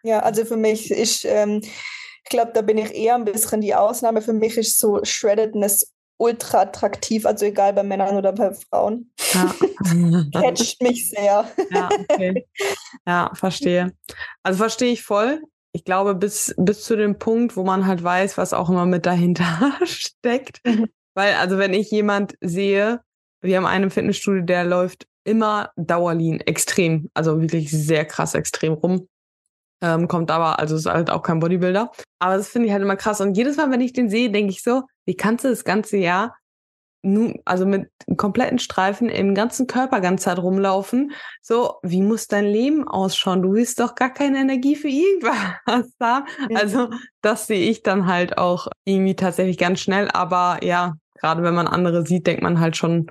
Ja, 0.03 0.19
also 0.19 0.45
für 0.45 0.59
mich 0.59 0.91
ist, 0.91 1.25
ähm, 1.25 1.63
ich 1.63 2.29
glaube, 2.29 2.51
da 2.53 2.61
bin 2.61 2.77
ich 2.77 2.95
eher 2.95 3.15
ein 3.15 3.25
bisschen 3.25 3.63
die 3.63 3.75
Ausnahme. 3.75 4.21
Für 4.21 4.35
mich 4.35 4.59
ist 4.59 4.79
so 4.79 5.01
Shreddedness 5.03 5.96
ultra 6.19 6.63
attraktiv, 6.63 7.27
also 7.27 7.45
egal 7.45 7.73
bei 7.73 7.83
Männern 7.83 8.17
oder 8.17 8.33
bei 8.33 8.53
Frauen. 8.53 9.11
Ja. 9.33 9.55
Catcht 10.41 10.83
mich 10.83 11.11
sehr. 11.11 11.47
Ja, 11.71 11.89
okay. 12.09 12.47
Ja, 13.07 13.31
verstehe. 13.35 13.93
Also 14.43 14.59
verstehe 14.59 14.93
ich 14.93 15.03
voll. 15.03 15.43
Ich 15.73 15.85
glaube, 15.85 16.15
bis, 16.15 16.55
bis 16.57 16.85
zu 16.85 16.97
dem 16.97 17.19
Punkt, 17.19 17.57
wo 17.57 17.63
man 17.63 17.87
halt 17.87 18.03
weiß, 18.03 18.39
was 18.39 18.55
auch 18.55 18.71
immer 18.71 18.87
mit 18.87 19.05
dahinter 19.05 19.73
steckt. 19.85 20.61
Mhm. 20.65 20.87
Weil, 21.15 21.35
also 21.35 21.59
wenn 21.59 21.75
ich 21.75 21.91
jemand 21.91 22.37
sehe, 22.41 23.01
wir 23.43 23.57
haben 23.57 23.67
einen 23.67 23.91
Fitnessstudio, 23.91 24.43
der 24.43 24.65
läuft 24.65 25.07
immer 25.25 25.71
Dauerlin, 25.77 26.41
extrem, 26.41 27.11
also 27.15 27.41
wirklich 27.41 27.71
sehr 27.71 28.05
krass 28.05 28.35
extrem 28.35 28.73
rum. 28.75 29.09
Ähm, 29.83 30.09
kommt 30.09 30.31
aber, 30.31 30.59
also 30.59 30.77
ist 30.77 30.87
halt 30.87 31.11
auch 31.11 31.23
kein 31.23 31.41
Bodybuilder. 31.41 31.91
Aber 32.19 32.37
das 32.37 32.49
finde 32.49 32.69
ich 32.69 32.73
halt 32.73 32.83
immer 32.83 32.97
krass. 32.97 33.21
Und 33.21 33.37
jedes 33.37 33.57
Mal, 33.57 33.71
wenn 33.71 33.81
ich 33.81 33.93
den 33.93 34.09
sehe, 34.09 34.31
denke 34.31 34.53
ich 34.53 34.63
so, 34.63 34.85
wie 35.05 35.17
kannst 35.17 35.45
du 35.45 35.49
das 35.49 35.65
ganze 35.65 35.99
Jahr 35.99 36.35
nun, 37.07 37.41
also 37.45 37.65
mit 37.67 37.89
kompletten 38.17 38.59
Streifen 38.59 39.09
im 39.09 39.35
ganzen 39.35 39.67
Körper 39.67 40.01
ganz 40.01 40.23
Zeit 40.23 40.39
rumlaufen. 40.39 41.13
So, 41.41 41.75
wie 41.83 42.03
muss 42.03 42.27
dein 42.27 42.45
Leben 42.45 42.87
ausschauen? 42.87 43.43
Du 43.43 43.53
willst 43.53 43.79
doch 43.81 43.95
gar 43.95 44.13
keine 44.13 44.39
Energie 44.39 44.77
für 44.77 44.89
irgendwas 44.89 45.93
haben. 46.01 46.27
Also, 46.55 46.91
das 47.23 47.47
sehe 47.47 47.71
ich 47.71 47.83
dann 47.83 48.07
halt 48.07 48.39
auch 48.39 48.67
irgendwie 48.85 49.15
tatsächlich 49.15 49.57
ganz 49.59 49.81
schnell. 49.81 50.11
Aber 50.11 50.59
ja, 50.63 50.95
gerade 51.15 51.43
wenn 51.43 51.55
man 51.55 51.69
andere 51.69 52.05
sieht, 52.05 52.27
denkt 52.27 52.43
man 52.43 52.61
halt 52.61 52.77
schon 52.77 53.11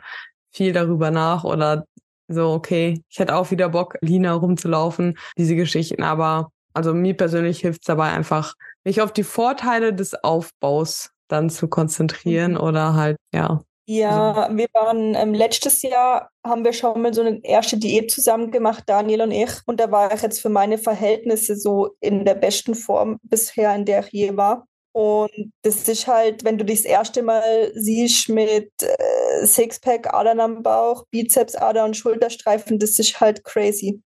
viel 0.52 0.74
darüber 0.74 1.12
nach 1.12 1.44
oder 1.44 1.86
so, 2.28 2.52
okay, 2.52 3.02
ich 3.10 3.20
hätte 3.20 3.36
auch 3.36 3.52
wieder 3.52 3.70
Bock, 3.70 3.98
Lina 4.02 4.34
rumzulaufen, 4.34 5.18
diese 5.38 5.56
Geschichten. 5.56 6.04
Aber 6.04 6.52
also 6.76 6.94
mir 6.94 7.16
persönlich 7.16 7.60
hilft 7.60 7.82
es 7.82 7.88
dabei 7.88 8.12
einfach, 8.12 8.54
mich 8.84 9.02
auf 9.02 9.12
die 9.12 9.24
Vorteile 9.24 9.94
des 9.94 10.14
Aufbaus 10.24 11.12
dann 11.28 11.50
zu 11.50 11.68
konzentrieren 11.68 12.54
mhm. 12.54 12.60
oder 12.60 12.94
halt, 12.94 13.18
ja. 13.34 13.62
Ja, 13.88 14.32
also. 14.34 14.58
wir 14.58 14.68
waren 14.74 15.14
ähm, 15.14 15.34
letztes 15.34 15.84
Jahr, 15.84 16.32
haben 16.44 16.66
wir 16.66 16.74
schon 16.74 17.02
mal 17.02 17.14
so 17.14 17.22
eine 17.22 17.40
erste 17.44 17.78
Diät 17.78 18.10
zusammen 18.10 18.50
gemacht, 18.50 18.84
Daniel 18.88 19.22
und 19.22 19.32
ich. 19.32 19.52
Und 19.68 19.80
da 19.80 19.92
war 19.92 20.12
ich 20.12 20.22
jetzt 20.24 20.42
für 20.42 20.50
meine 20.50 20.80
Verhältnisse 20.80 21.56
so 21.56 21.96
in 22.00 22.26
der 22.26 22.34
besten 22.34 22.74
Form 22.74 23.20
bisher, 23.24 23.76
in 23.76 23.86
der 23.86 24.00
ich 24.00 24.12
je 24.12 24.38
war. 24.38 24.66
Und 24.92 25.52
das 25.62 25.88
ist 25.88 26.08
halt, 26.08 26.44
wenn 26.46 26.58
du 26.58 26.66
dich 26.66 26.84
das 26.84 26.86
erste 26.86 27.22
Mal 27.22 27.72
siehst 27.76 28.30
mit 28.30 28.72
äh, 28.82 29.46
Sixpack, 29.46 30.14
Adern 30.14 30.40
am 30.40 30.64
Bauch, 30.64 31.04
Bizeps, 31.12 31.56
Ader 31.56 31.86
und 31.86 31.98
Schulterstreifen, 31.98 32.80
das 32.80 32.98
ist 32.98 33.20
halt 33.20 33.44
crazy. 33.44 34.02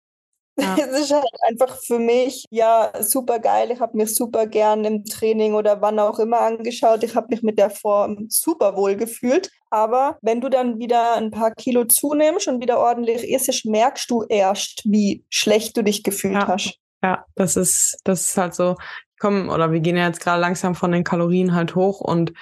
Ja. 0.59 0.77
Das 0.89 1.01
ist 1.01 1.13
halt 1.13 1.25
einfach 1.47 1.77
für 1.83 1.99
mich 1.99 2.45
ja 2.51 2.91
super 3.01 3.39
geil. 3.39 3.71
Ich 3.71 3.81
habe 3.81 3.97
mich 3.97 4.15
super 4.15 4.47
gern 4.47 4.85
im 4.85 5.05
Training 5.05 5.55
oder 5.55 5.81
wann 5.81 5.99
auch 5.99 6.19
immer 6.19 6.41
angeschaut. 6.41 7.05
Ich 7.05 7.15
habe 7.15 7.29
mich 7.31 7.43
mit 7.43 7.59
der 7.59 7.71
Form 7.71 8.27
super 8.29 8.77
wohl 8.77 8.97
gefühlt. 8.97 9.51
Aber 9.71 10.19
wenn 10.23 10.41
du 10.41 10.49
dann 10.49 10.79
wieder 10.79 11.15
ein 11.15 11.31
paar 11.31 11.53
Kilo 11.55 11.85
zunimmst 11.85 12.49
und 12.49 12.61
wieder 12.61 12.79
ordentlich 12.79 13.29
isst, 13.29 13.67
merkst 13.67 14.11
du 14.11 14.25
erst, 14.25 14.83
wie 14.85 15.25
schlecht 15.31 15.77
du 15.77 15.83
dich 15.83 16.03
gefühlt 16.03 16.35
ja. 16.35 16.49
hast. 16.49 16.79
Ja, 17.03 17.25
das 17.37 17.57
ist, 17.57 17.99
das 18.05 18.25
ist 18.25 18.37
halt 18.37 18.55
so 18.55 18.77
kommen 19.19 19.51
oder 19.51 19.73
wir 19.73 19.81
gehen 19.81 19.97
ja 19.97 20.07
jetzt 20.07 20.21
gerade 20.21 20.41
langsam 20.41 20.75
von 20.75 20.93
den 20.93 21.05
Kalorien 21.05 21.55
halt 21.55 21.75
hoch 21.75 22.01
und 22.01 22.33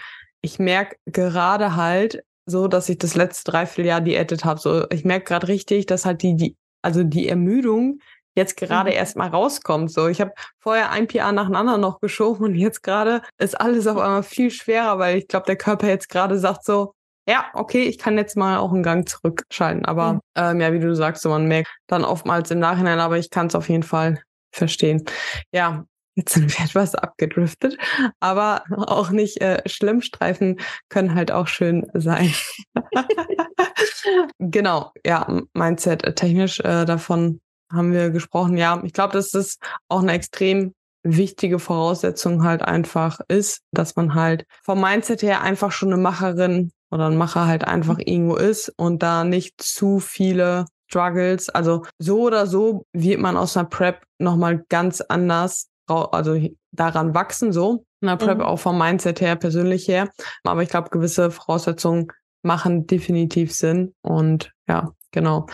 ich 0.41 0.59
merke 0.59 0.97
gerade 1.07 1.77
halt 1.77 2.23
so, 2.47 2.69
dass 2.69 2.89
ich 2.89 2.99
das 2.99 3.17
letzte 3.17 3.51
Dreivierteljahr 3.51 4.01
diätet 4.01 4.45
habe. 4.45 4.61
So, 4.61 4.89
ich 4.91 5.05
merke 5.05 5.25
gerade 5.25 5.49
richtig, 5.49 5.87
dass 5.87 6.05
halt 6.05 6.23
die, 6.23 6.37
die, 6.37 6.57
also 6.83 7.03
die 7.03 7.29
Ermüdung 7.29 8.01
jetzt 8.37 8.57
gerade 8.57 8.91
mhm. 8.91 8.97
erst 8.97 9.17
mal 9.17 9.29
rauskommt. 9.29 9.91
So, 9.91 10.07
ich 10.09 10.21
habe 10.21 10.33
vorher 10.59 10.91
ein 10.91 11.09
PA 11.09 11.33
nach 11.33 11.47
dem 11.47 11.57
anderen 11.57 11.81
noch 11.81 12.01
geschoben 12.01 12.45
und 12.45 12.55
jetzt 12.55 12.83
gerade 12.83 13.23
ist 13.39 13.59
alles 13.61 13.87
auf 13.87 13.97
einmal 13.97 14.23
viel 14.23 14.51
schwerer, 14.51 14.99
weil 14.99 15.19
ich 15.19 15.29
glaube, 15.29 15.47
der 15.47 15.57
Körper 15.57 15.89
jetzt 15.89 16.09
gerade 16.09 16.39
sagt 16.39 16.65
so, 16.65 16.93
ja, 17.29 17.47
okay, 17.55 17.83
ich 17.83 17.99
kann 17.99 18.17
jetzt 18.17 18.37
mal 18.37 18.59
auch 18.59 18.73
einen 18.73 18.85
Gang 18.85 19.09
zurückschalten. 19.09 19.85
Aber 19.85 20.15
mhm. 20.15 20.21
ähm, 20.37 20.61
ja, 20.61 20.73
wie 20.73 20.79
du 20.79 20.95
sagst, 20.95 21.23
so 21.23 21.31
man 21.31 21.47
merkt 21.47 21.71
dann 21.89 22.05
oftmals 22.05 22.51
im 22.51 22.61
Nachhinein, 22.61 23.01
aber 23.01 23.19
ich 23.19 23.31
kann 23.31 23.49
es 23.49 23.55
auf 23.55 23.69
jeden 23.69 23.83
Fall 23.83 24.23
verstehen. 24.53 25.05
Ja, 25.51 25.85
Jetzt 26.17 26.33
sind 26.33 26.51
wir 26.51 26.65
etwas 26.65 26.95
abgedriftet, 26.95 27.79
aber 28.21 28.65
auch 28.71 29.11
nicht 29.11 29.41
äh, 29.41 29.63
schlimm. 29.67 30.03
Streifen 30.03 30.59
können 30.89 31.15
halt 31.15 31.31
auch 31.31 31.47
schön 31.47 31.87
sein. 31.95 32.33
genau, 34.39 34.93
ja, 35.05 35.43
Mindset 35.55 36.05
äh, 36.05 36.15
technisch 36.15 36.61
äh, 36.61 36.85
davon 36.85 37.41
haben 37.73 37.93
wir 37.93 38.11
gesprochen. 38.11 38.57
Ja, 38.57 38.83
ich 38.85 38.93
glaube, 38.93 39.13
dass 39.13 39.31
das 39.31 39.59
auch 39.89 40.03
eine 40.03 40.13
extrem 40.13 40.75
wichtige 41.03 41.59
Voraussetzung 41.59 42.43
halt 42.43 42.63
einfach 42.63 43.21
ist, 43.29 43.63
dass 43.73 43.95
man 43.97 44.15
halt 44.15 44.45
vom 44.63 44.81
Mindset 44.81 45.23
her 45.23 45.43
einfach 45.43 45.71
schon 45.71 45.93
eine 45.93 46.03
Macherin 46.03 46.73
oder 46.91 47.07
ein 47.07 47.17
Macher 47.17 47.47
halt 47.47 47.65
einfach 47.65 47.99
irgendwo 47.99 48.37
ist 48.37 48.73
und 48.77 49.03
da 49.03 49.25
nicht 49.25 49.61
zu 49.61 50.01
viele 50.01 50.67
Struggles, 50.89 51.49
also 51.49 51.85
so 51.99 52.23
oder 52.23 52.47
so 52.47 52.85
wird 52.93 53.21
man 53.21 53.37
aus 53.37 53.57
einer 53.57 53.69
Prep 53.69 54.05
nochmal 54.19 54.65
ganz 54.69 55.01
anders 55.01 55.69
also 55.87 56.39
daran 56.73 57.15
wachsen, 57.15 57.53
so. 57.53 57.85
Na, 58.01 58.13
ne, 58.13 58.17
Prep 58.19 58.39
mhm. 58.39 58.45
auch 58.45 58.59
vom 58.59 58.79
Mindset 58.79 59.21
her, 59.21 59.37
persönlich 59.37 59.89
her. 59.89 60.11
Aber 60.45 60.63
ich 60.63 60.69
glaube, 60.69 60.91
gewisse 60.91 61.31
Voraussetzungen 61.31 62.09
machen 62.43 62.87
definitiv 62.87 63.55
Sinn. 63.55 63.95
Und 64.03 64.53
ja, 64.69 64.93
genau. 65.11 65.47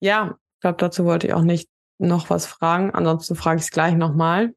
Ja, 0.00 0.36
ich 0.54 0.60
glaube, 0.60 0.76
dazu 0.78 1.04
wollte 1.04 1.28
ich 1.28 1.34
auch 1.34 1.42
nicht 1.42 1.68
noch 1.98 2.30
was 2.30 2.46
fragen. 2.46 2.90
Ansonsten 2.92 3.34
frage 3.34 3.58
ich 3.58 3.64
es 3.64 3.70
gleich 3.70 3.94
nochmal. 3.94 4.54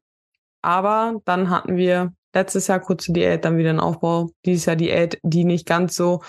Aber 0.62 1.20
dann 1.24 1.50
hatten 1.50 1.76
wir 1.76 2.12
letztes 2.34 2.66
Jahr 2.66 2.80
kurze 2.80 3.12
Diät, 3.12 3.44
dann 3.44 3.56
wieder 3.56 3.70
ein 3.70 3.80
Aufbau. 3.80 4.30
Dieses 4.44 4.66
Jahr 4.66 4.76
Diät, 4.76 5.18
die 5.22 5.44
nicht 5.44 5.66
ganz 5.66 5.94
so 5.94 6.22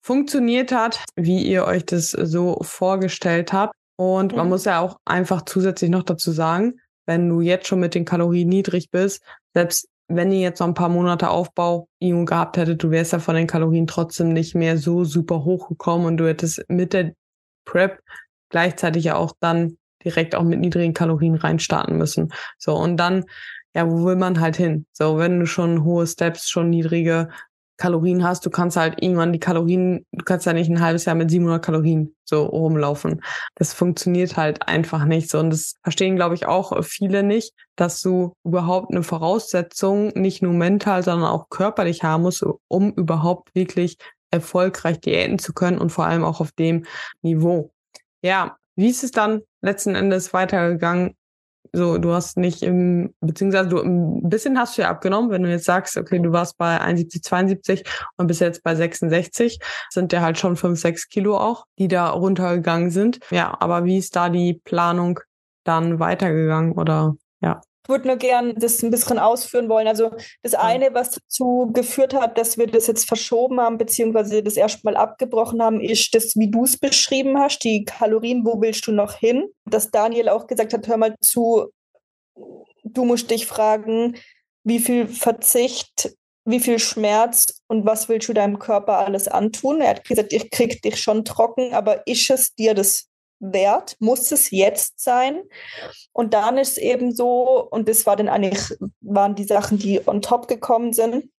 funktioniert 0.00 0.72
hat, 0.72 1.04
wie 1.16 1.42
ihr 1.42 1.64
euch 1.64 1.84
das 1.84 2.10
so 2.10 2.58
vorgestellt 2.62 3.52
habt. 3.52 3.74
Und 3.96 4.32
mhm. 4.32 4.38
man 4.38 4.48
muss 4.48 4.64
ja 4.64 4.80
auch 4.80 4.98
einfach 5.04 5.42
zusätzlich 5.42 5.90
noch 5.90 6.04
dazu 6.04 6.30
sagen, 6.30 6.80
wenn 7.08 7.28
du 7.28 7.40
jetzt 7.40 7.66
schon 7.66 7.80
mit 7.80 7.94
den 7.94 8.04
Kalorien 8.04 8.48
niedrig 8.48 8.90
bist, 8.90 9.22
selbst 9.54 9.88
wenn 10.08 10.30
ihr 10.30 10.40
jetzt 10.40 10.60
noch 10.60 10.68
ein 10.68 10.74
paar 10.74 10.90
Monate 10.90 11.30
Aufbau 11.30 11.88
gehabt 12.00 12.56
hättet, 12.56 12.82
du 12.82 12.90
wärst 12.90 13.12
ja 13.12 13.18
von 13.18 13.34
den 13.34 13.46
Kalorien 13.46 13.86
trotzdem 13.86 14.32
nicht 14.32 14.54
mehr 14.54 14.76
so 14.76 15.04
super 15.04 15.44
hochgekommen 15.44 16.06
und 16.06 16.16
du 16.18 16.28
hättest 16.28 16.64
mit 16.68 16.92
der 16.92 17.14
Prep 17.64 18.00
gleichzeitig 18.50 19.04
ja 19.04 19.16
auch 19.16 19.32
dann 19.40 19.78
direkt 20.04 20.34
auch 20.34 20.44
mit 20.44 20.60
niedrigen 20.60 20.94
Kalorien 20.94 21.34
reinstarten 21.34 21.96
müssen. 21.96 22.32
So, 22.58 22.74
und 22.76 22.98
dann, 22.98 23.24
ja, 23.74 23.90
wo 23.90 24.04
will 24.04 24.16
man 24.16 24.40
halt 24.40 24.56
hin? 24.56 24.86
So, 24.92 25.18
wenn 25.18 25.40
du 25.40 25.46
schon 25.46 25.84
hohe 25.84 26.06
Steps, 26.06 26.48
schon 26.48 26.70
niedrige 26.70 27.28
Kalorien 27.78 28.24
hast, 28.24 28.44
du 28.44 28.50
kannst 28.50 28.76
halt 28.76 29.00
irgendwann 29.00 29.32
die 29.32 29.38
Kalorien, 29.38 30.04
du 30.12 30.24
kannst 30.24 30.44
ja 30.44 30.52
nicht 30.52 30.68
ein 30.68 30.80
halbes 30.80 31.04
Jahr 31.06 31.14
mit 31.14 31.30
700 31.30 31.64
Kalorien 31.64 32.14
so 32.24 32.44
rumlaufen. 32.44 33.22
Das 33.54 33.72
funktioniert 33.72 34.36
halt 34.36 34.68
einfach 34.68 35.04
nicht 35.04 35.30
so. 35.30 35.38
Und 35.38 35.50
das 35.50 35.76
verstehen, 35.82 36.16
glaube 36.16 36.34
ich, 36.34 36.46
auch 36.46 36.84
viele 36.84 37.22
nicht, 37.22 37.54
dass 37.76 38.02
du 38.02 38.34
überhaupt 38.44 38.90
eine 38.90 39.02
Voraussetzung 39.02 40.08
nicht 40.08 40.42
nur 40.42 40.52
mental, 40.52 41.02
sondern 41.02 41.30
auch 41.30 41.48
körperlich 41.48 42.02
haben 42.02 42.24
musst, 42.24 42.44
um 42.66 42.92
überhaupt 42.92 43.54
wirklich 43.54 43.96
erfolgreich 44.30 45.00
diäten 45.00 45.38
zu 45.38 45.54
können 45.54 45.78
und 45.78 45.90
vor 45.90 46.04
allem 46.04 46.24
auch 46.24 46.40
auf 46.40 46.52
dem 46.52 46.84
Niveau. 47.22 47.72
Ja, 48.22 48.56
wie 48.76 48.88
ist 48.88 49.04
es 49.04 49.12
dann 49.12 49.42
letzten 49.62 49.94
Endes 49.94 50.32
weitergegangen? 50.32 51.16
So, 51.72 51.98
du 51.98 52.12
hast 52.12 52.36
nicht 52.36 52.62
im, 52.62 53.14
beziehungsweise 53.20 53.68
du 53.68 53.80
ein 53.80 54.28
bisschen 54.28 54.58
hast 54.58 54.78
du 54.78 54.82
ja 54.82 54.90
abgenommen, 54.90 55.30
wenn 55.30 55.42
du 55.42 55.50
jetzt 55.50 55.64
sagst, 55.64 55.96
okay, 55.96 56.18
du 56.18 56.32
warst 56.32 56.56
bei 56.58 56.80
71, 56.80 57.22
72 57.22 57.84
und 58.16 58.26
bist 58.26 58.40
jetzt 58.40 58.62
bei 58.62 58.74
66, 58.74 59.58
sind 59.90 60.12
ja 60.12 60.20
halt 60.20 60.38
schon 60.38 60.56
5, 60.56 60.78
6 60.78 61.08
Kilo 61.08 61.36
auch, 61.36 61.66
die 61.78 61.88
da 61.88 62.10
runtergegangen 62.10 62.90
sind. 62.90 63.20
Ja, 63.30 63.56
aber 63.60 63.84
wie 63.84 63.98
ist 63.98 64.16
da 64.16 64.28
die 64.28 64.60
Planung 64.64 65.20
dann 65.64 65.98
weitergegangen 65.98 66.72
oder 66.72 67.16
ja? 67.40 67.60
Ich 67.82 67.88
würde 67.88 68.08
nur 68.08 68.16
gern 68.16 68.54
das 68.56 68.82
ein 68.82 68.90
bisschen 68.90 69.18
ausführen 69.18 69.68
wollen. 69.68 69.88
Also 69.88 70.10
das 70.42 70.54
eine, 70.54 70.92
was 70.92 71.10
dazu 71.10 71.70
geführt 71.72 72.12
hat, 72.12 72.36
dass 72.36 72.58
wir 72.58 72.66
das 72.66 72.86
jetzt 72.86 73.08
verschoben 73.08 73.60
haben, 73.60 73.78
beziehungsweise 73.78 74.42
das 74.42 74.56
erstmal 74.56 74.96
abgebrochen 74.96 75.62
haben, 75.62 75.80
ist 75.80 76.14
das, 76.14 76.36
wie 76.36 76.50
du 76.50 76.64
es 76.64 76.76
beschrieben 76.76 77.38
hast, 77.38 77.60
die 77.60 77.84
Kalorien, 77.84 78.44
wo 78.44 78.60
willst 78.60 78.86
du 78.86 78.92
noch 78.92 79.14
hin? 79.14 79.48
Dass 79.64 79.90
Daniel 79.90 80.28
auch 80.28 80.46
gesagt 80.46 80.74
hat, 80.74 80.86
hör 80.86 80.98
mal 80.98 81.14
zu, 81.20 81.72
du 82.84 83.04
musst 83.04 83.30
dich 83.30 83.46
fragen, 83.46 84.16
wie 84.64 84.78
viel 84.78 85.06
Verzicht, 85.06 86.14
wie 86.44 86.60
viel 86.60 86.78
Schmerz 86.78 87.62
und 87.68 87.84
was 87.86 88.08
willst 88.08 88.28
du 88.28 88.32
deinem 88.32 88.58
Körper 88.58 88.98
alles 88.98 89.28
antun? 89.28 89.80
Er 89.80 89.90
hat 89.90 90.04
gesagt, 90.04 90.32
ich 90.32 90.50
krieg 90.50 90.80
dich 90.82 91.00
schon 91.00 91.24
trocken, 91.24 91.74
aber 91.74 92.06
ist 92.06 92.30
es 92.30 92.54
dir 92.54 92.74
das 92.74 93.07
wert? 93.40 93.96
Muss 94.00 94.32
es 94.32 94.50
jetzt 94.50 95.00
sein? 95.00 95.42
Und 96.12 96.34
dann 96.34 96.58
ist 96.58 96.78
eben 96.78 97.14
so, 97.14 97.68
und 97.70 97.88
das 97.88 98.06
war 98.06 98.16
dann 98.16 98.28
eigentlich, 98.28 98.76
waren 99.00 99.34
die 99.34 99.44
Sachen, 99.44 99.78
die 99.78 100.06
on 100.06 100.22
top 100.22 100.48
gekommen 100.48 100.92
sind. 100.92 101.30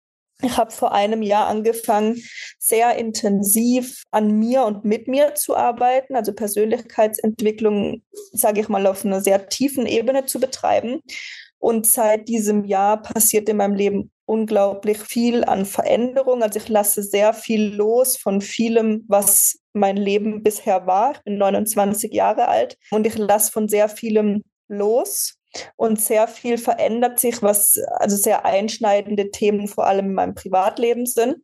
Ich 0.41 0.55
habe 0.55 0.71
vor 0.71 0.93
einem 0.93 1.21
Jahr 1.21 1.47
angefangen, 1.47 2.23
sehr 2.57 2.95
intensiv 2.95 4.03
an 4.11 4.31
mir 4.39 4.63
und 4.63 4.85
mit 4.85 5.09
mir 5.09 5.35
zu 5.35 5.55
arbeiten, 5.55 6.15
also 6.15 6.31
Persönlichkeitsentwicklung, 6.31 8.03
sage 8.31 8.61
ich 8.61 8.69
mal, 8.69 8.87
auf 8.87 9.03
einer 9.03 9.19
sehr 9.19 9.49
tiefen 9.49 9.85
Ebene 9.85 10.25
zu 10.25 10.39
betreiben. 10.39 11.01
Und 11.57 11.85
seit 11.87 12.29
diesem 12.29 12.63
Jahr 12.63 13.01
passiert 13.01 13.49
in 13.49 13.57
meinem 13.57 13.75
Leben 13.75 14.11
unglaublich 14.25 14.99
viel 14.99 15.43
an 15.43 15.65
Veränderung. 15.65 16.41
Also 16.41 16.59
ich 16.59 16.69
lasse 16.69 17.03
sehr 17.03 17.33
viel 17.33 17.75
los 17.75 18.15
von 18.15 18.39
vielem, 18.39 19.03
was 19.09 19.59
mein 19.73 19.97
Leben 19.97 20.43
bisher 20.43 20.87
war. 20.87 21.13
Ich 21.13 21.23
bin 21.23 21.37
29 21.37 22.13
Jahre 22.13 22.47
alt 22.47 22.77
und 22.91 23.07
ich 23.07 23.17
lasse 23.17 23.51
von 23.51 23.67
sehr 23.67 23.89
vielem 23.89 24.43
los. 24.67 25.38
Und 25.75 25.99
sehr 25.99 26.27
viel 26.27 26.57
verändert 26.57 27.19
sich, 27.19 27.41
was 27.41 27.75
also 27.97 28.15
sehr 28.15 28.45
einschneidende 28.45 29.31
Themen 29.31 29.67
vor 29.67 29.87
allem 29.87 30.05
in 30.05 30.13
meinem 30.13 30.35
Privatleben 30.35 31.05
sind. 31.05 31.37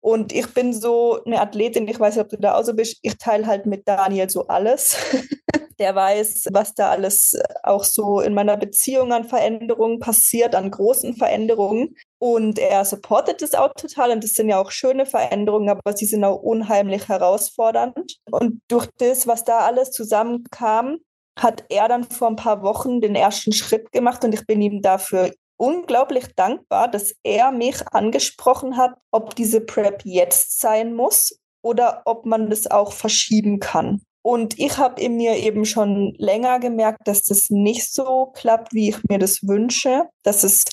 Und 0.00 0.32
ich 0.32 0.52
bin 0.54 0.72
so 0.72 1.22
eine 1.24 1.40
Athletin, 1.40 1.88
ich 1.88 1.98
weiß 1.98 2.16
nicht, 2.16 2.24
ob 2.24 2.30
du 2.30 2.38
da 2.38 2.54
auch 2.54 2.64
so 2.64 2.74
bist, 2.74 2.98
ich 3.02 3.18
teile 3.18 3.46
halt 3.46 3.66
mit 3.66 3.88
Daniel 3.88 4.30
so 4.30 4.46
alles. 4.46 4.96
Der 5.78 5.94
weiß, 5.94 6.46
was 6.50 6.74
da 6.74 6.90
alles 6.90 7.38
auch 7.62 7.84
so 7.84 8.20
in 8.20 8.34
meiner 8.34 8.56
Beziehung 8.56 9.12
an 9.12 9.22
Veränderungen 9.22 10.00
passiert, 10.00 10.56
an 10.56 10.72
großen 10.72 11.14
Veränderungen. 11.14 11.94
Und 12.18 12.58
er 12.58 12.84
supportet 12.84 13.42
das 13.42 13.54
auch 13.54 13.72
total 13.74 14.10
und 14.10 14.24
das 14.24 14.32
sind 14.32 14.48
ja 14.48 14.60
auch 14.60 14.72
schöne 14.72 15.06
Veränderungen, 15.06 15.68
aber 15.68 15.96
sie 15.96 16.06
sind 16.06 16.24
auch 16.24 16.42
unheimlich 16.42 17.08
herausfordernd. 17.08 18.18
Und 18.28 18.60
durch 18.66 18.88
das, 18.98 19.28
was 19.28 19.44
da 19.44 19.58
alles 19.60 19.92
zusammenkam, 19.92 20.98
hat 21.38 21.64
er 21.68 21.88
dann 21.88 22.04
vor 22.04 22.28
ein 22.28 22.36
paar 22.36 22.62
Wochen 22.62 23.00
den 23.00 23.14
ersten 23.14 23.52
Schritt 23.52 23.92
gemacht 23.92 24.24
und 24.24 24.34
ich 24.34 24.46
bin 24.46 24.60
ihm 24.60 24.82
dafür 24.82 25.32
unglaublich 25.56 26.34
dankbar, 26.36 26.88
dass 26.88 27.14
er 27.22 27.52
mich 27.52 27.86
angesprochen 27.88 28.76
hat, 28.76 28.94
ob 29.10 29.34
diese 29.34 29.60
Prep 29.60 30.02
jetzt 30.04 30.60
sein 30.60 30.94
muss 30.94 31.38
oder 31.62 32.02
ob 32.04 32.26
man 32.26 32.48
das 32.48 32.70
auch 32.70 32.92
verschieben 32.92 33.58
kann. 33.58 34.02
Und 34.22 34.58
ich 34.58 34.78
habe 34.78 35.00
in 35.00 35.16
mir 35.16 35.36
eben 35.36 35.64
schon 35.64 36.14
länger 36.18 36.60
gemerkt, 36.60 37.06
dass 37.06 37.22
das 37.22 37.50
nicht 37.50 37.92
so 37.92 38.32
klappt, 38.34 38.74
wie 38.74 38.90
ich 38.90 39.02
mir 39.08 39.18
das 39.18 39.46
wünsche, 39.46 40.04
dass 40.22 40.44
es 40.44 40.64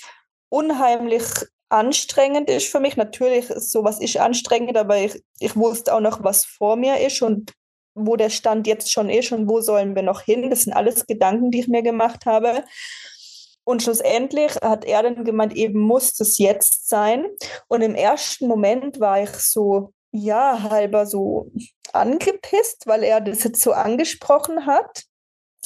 unheimlich 0.49 1.23
anstrengend 1.69 2.49
ist 2.49 2.67
für 2.67 2.79
mich. 2.79 2.97
Natürlich 2.97 3.49
ist 3.49 3.71
sowas 3.71 3.99
ist 3.99 4.17
anstrengend, 4.17 4.77
aber 4.77 4.97
ich, 4.97 5.23
ich 5.39 5.55
wusste 5.55 5.93
auch 5.93 5.99
noch, 5.99 6.23
was 6.23 6.45
vor 6.45 6.75
mir 6.75 6.99
ist 6.99 7.21
und 7.21 7.53
wo 7.95 8.15
der 8.17 8.29
Stand 8.29 8.67
jetzt 8.67 8.91
schon 8.91 9.09
ist 9.09 9.31
und 9.31 9.49
wo 9.49 9.61
sollen 9.61 9.95
wir 9.95 10.03
noch 10.03 10.21
hin. 10.21 10.49
Das 10.49 10.63
sind 10.63 10.73
alles 10.73 11.07
Gedanken, 11.07 11.49
die 11.49 11.61
ich 11.61 11.67
mir 11.67 11.81
gemacht 11.81 12.25
habe. 12.25 12.63
Und 13.63 13.81
schlussendlich 13.81 14.55
hat 14.61 14.85
er 14.85 15.01
dann 15.01 15.23
gemeint, 15.23 15.55
eben 15.55 15.79
muss 15.79 16.13
das 16.13 16.37
jetzt 16.37 16.87
sein. 16.87 17.25
Und 17.67 17.81
im 17.81 17.95
ersten 17.95 18.47
Moment 18.47 18.99
war 18.99 19.23
ich 19.23 19.31
so, 19.31 19.93
ja, 20.11 20.69
halber 20.69 21.05
so 21.05 21.51
angepisst, 21.91 22.85
weil 22.85 23.03
er 23.03 23.21
das 23.21 23.43
jetzt 23.43 23.61
so 23.61 23.71
angesprochen 23.71 24.67
hat. 24.67 25.03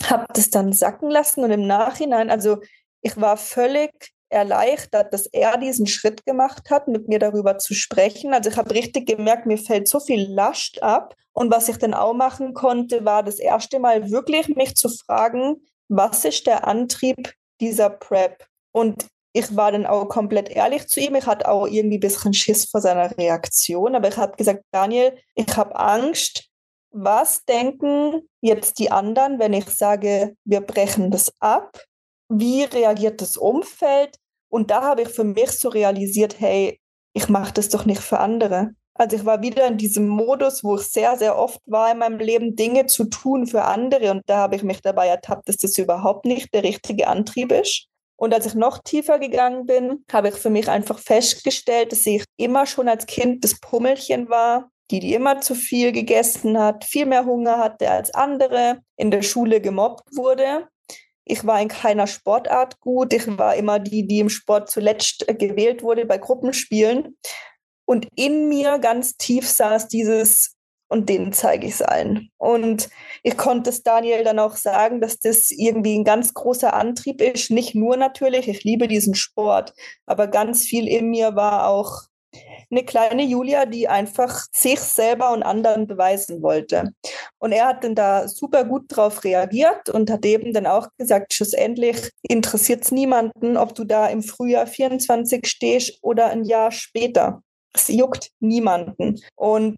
Hab 0.04 0.34
das 0.34 0.50
dann 0.50 0.72
sacken 0.72 1.10
lassen 1.10 1.44
und 1.44 1.52
im 1.52 1.68
Nachhinein, 1.68 2.30
also 2.30 2.60
ich 3.02 3.20
war 3.20 3.36
völlig 3.36 4.14
erleichtert, 4.30 5.14
dass 5.14 5.26
er 5.26 5.58
diesen 5.58 5.88
Schritt 5.88 6.26
gemacht 6.26 6.70
hat, 6.70 6.88
mit 6.88 7.08
mir 7.08 7.20
darüber 7.20 7.58
zu 7.58 7.74
sprechen. 7.74 8.34
Also 8.34 8.50
ich 8.50 8.58
habe 8.58 8.74
richtig 8.74 9.08
gemerkt, 9.08 9.46
mir 9.46 9.58
fällt 9.58 9.88
so 9.88 10.00
viel 10.00 10.32
Last 10.32 10.82
ab. 10.84 11.16
Und 11.34 11.52
was 11.52 11.70
ich 11.70 11.78
dann 11.78 11.94
auch 11.94 12.14
machen 12.14 12.54
konnte, 12.54 13.06
war 13.06 13.24
das 13.24 13.40
erste 13.40 13.80
Mal 13.80 14.12
wirklich 14.12 14.50
mich 14.50 14.76
zu 14.76 14.90
fragen, 14.90 15.58
was 15.88 16.26
ist 16.26 16.48
der 16.48 16.68
Antrieb 16.68 17.34
dieser 17.60 17.90
Prep? 17.90 18.46
Und 18.72 19.08
ich 19.34 19.56
war 19.56 19.72
dann 19.72 19.86
auch 19.86 20.08
komplett 20.08 20.50
ehrlich 20.50 20.88
zu 20.88 21.00
ihm. 21.00 21.16
Ich 21.16 21.26
hatte 21.26 21.48
auch 21.48 21.68
irgendwie 21.68 21.98
ein 21.98 22.02
bisschen 22.02 22.34
Schiss 22.34 22.66
vor 22.66 22.82
seiner 22.82 23.16
Reaktion. 23.18 23.96
Aber 23.96 24.08
ich 24.08 24.18
habe 24.18 24.36
gesagt, 24.36 24.64
Daniel, 24.72 25.18
ich 25.36 25.56
habe 25.56 25.76
Angst. 25.76 26.46
Was 26.92 27.46
denken 27.46 28.28
jetzt 28.42 28.80
die 28.80 28.90
anderen, 28.90 29.38
wenn 29.38 29.54
ich 29.54 29.70
sage, 29.70 30.36
wir 30.44 30.62
brechen 30.62 31.12
das 31.12 31.32
ab? 31.40 31.80
Wie 32.30 32.64
reagiert 32.64 33.22
das 33.22 33.38
Umfeld? 33.38 34.18
Und 34.50 34.72
da 34.72 34.82
habe 34.82 35.04
ich 35.04 35.10
für 35.10 35.24
mich 35.24 35.52
so 35.52 35.70
realisiert, 35.70 36.40
hey, 36.40 36.80
ich 37.14 37.28
mache 37.28 37.54
das 37.54 37.70
doch 37.70 37.86
nicht 37.86 38.02
für 38.02 38.20
andere. 38.20 38.72
Also 38.94 39.16
ich 39.16 39.26
war 39.26 39.42
wieder 39.42 39.66
in 39.68 39.78
diesem 39.78 40.08
Modus, 40.08 40.64
wo 40.64 40.76
ich 40.76 40.84
sehr, 40.84 41.18
sehr 41.18 41.38
oft 41.38 41.60
war 41.66 41.92
in 41.92 42.00
meinem 42.00 42.20
Leben, 42.20 42.56
Dinge 42.56 42.86
zu 42.86 43.06
tun 43.06 43.48
für 43.48 43.64
andere. 43.64 44.12
Und 44.12 44.24
da 44.26 44.38
habe 44.38 44.56
ich 44.56 44.64
mich 44.64 44.82
dabei 44.82 45.08
ertappt, 45.08 45.48
dass 45.48 45.58
das 45.58 45.78
überhaupt 45.78 46.26
nicht 46.26 46.54
der 46.54 46.64
richtige 46.64 47.08
Antrieb 47.08 47.52
ist. 47.52 47.86
Und 48.18 48.34
als 48.34 48.46
ich 48.46 48.56
noch 48.56 48.80
tiefer 48.80 49.18
gegangen 49.18 49.66
bin, 49.66 50.04
habe 50.12 50.30
ich 50.30 50.36
für 50.36 50.50
mich 50.50 50.68
einfach 50.68 51.00
festgestellt, 51.00 51.94
dass 51.94 52.06
ich 52.06 52.26
immer 52.36 52.66
schon 52.66 52.90
als 52.90 53.06
Kind 53.06 53.44
das 53.46 53.60
Pummelchen 53.60 54.30
war, 54.30 54.70
die, 54.92 55.00
die 55.00 55.14
immer 55.14 55.40
zu 55.40 55.56
viel 55.56 55.94
gegessen 55.94 56.60
hat, 56.60 56.84
viel 56.84 57.06
mehr 57.06 57.26
Hunger 57.26 57.58
hatte 57.60 57.90
als 57.90 58.14
andere, 58.14 58.80
in 58.98 59.12
der 59.12 59.22
Schule 59.22 59.62
gemobbt 59.62 60.18
wurde 60.18 60.68
ich 61.30 61.46
war 61.46 61.62
in 61.62 61.68
keiner 61.68 62.08
Sportart 62.08 62.80
gut. 62.80 63.14
Ich 63.14 63.28
war 63.38 63.56
immer 63.56 63.80
die, 63.80 64.08
die 64.08 64.20
im 64.20 64.30
Sport 64.30 64.70
zuletzt 64.70 65.26
gewählt 65.28 65.84
wurde 65.84 66.06
bei 66.06 66.18
Gruppenspielen. 66.18 67.18
Und 67.86 68.08
in 68.16 68.50
mir 68.50 68.80
ganz 68.80 69.16
tief 69.16 69.48
saß 69.48 69.88
dieses, 69.88 70.56
und 70.90 71.08
denen 71.08 71.32
zeige 71.32 71.68
ich 71.68 71.74
es 71.74 71.82
allen. 71.84 72.30
Und 72.38 72.90
ich 73.22 73.38
konnte 73.38 73.70
es 73.70 73.84
Daniel 73.84 74.24
dann 74.24 74.40
auch 74.40 74.56
sagen, 74.56 75.02
dass 75.02 75.20
das 75.20 75.52
irgendwie 75.52 76.00
ein 76.00 76.04
ganz 76.04 76.34
großer 76.34 76.74
Antrieb 76.74 77.22
ist. 77.22 77.52
Nicht 77.52 77.76
nur 77.76 77.96
natürlich, 77.96 78.48
ich 78.48 78.64
liebe 78.64 78.88
diesen 78.88 79.14
Sport, 79.14 79.74
aber 80.08 80.28
ganz 80.28 80.64
viel 80.64 80.88
in 80.88 81.12
mir 81.12 81.36
war 81.36 81.68
auch 81.68 82.10
eine 82.72 82.84
kleine 82.84 83.24
Julia, 83.24 83.66
die 83.66 83.88
einfach 83.88 84.46
sich 84.54 84.80
selber 84.80 85.34
und 85.34 85.44
anderen 85.44 85.88
beweisen 85.88 86.42
wollte. 86.42 86.92
Und 87.40 87.52
er 87.52 87.68
hat 87.68 87.84
dann 87.84 87.96
da 87.96 88.28
super 88.28 88.64
gut 88.64 88.86
drauf 88.88 89.24
reagiert 89.24 89.90
und 89.90 90.12
hat 90.12 90.26
eben 90.26 90.54
dann 90.54 90.68
auch 90.68 90.88
gesagt, 90.98 91.34
schlussendlich 91.34 92.12
interessiert 92.22 92.84
es 92.84 92.92
niemanden, 92.92 93.58
ob 93.58 93.74
du 93.76 93.84
da 93.84 94.08
im 94.08 94.22
Frühjahr 94.22 94.68
24 94.68 95.48
stehst 95.48 96.00
oder 96.02 96.28
ein 96.28 96.44
Jahr 96.44 96.72
später. 96.72 97.42
Es 97.74 97.88
juckt 97.88 98.32
niemanden. 98.40 99.22
Und 99.36 99.78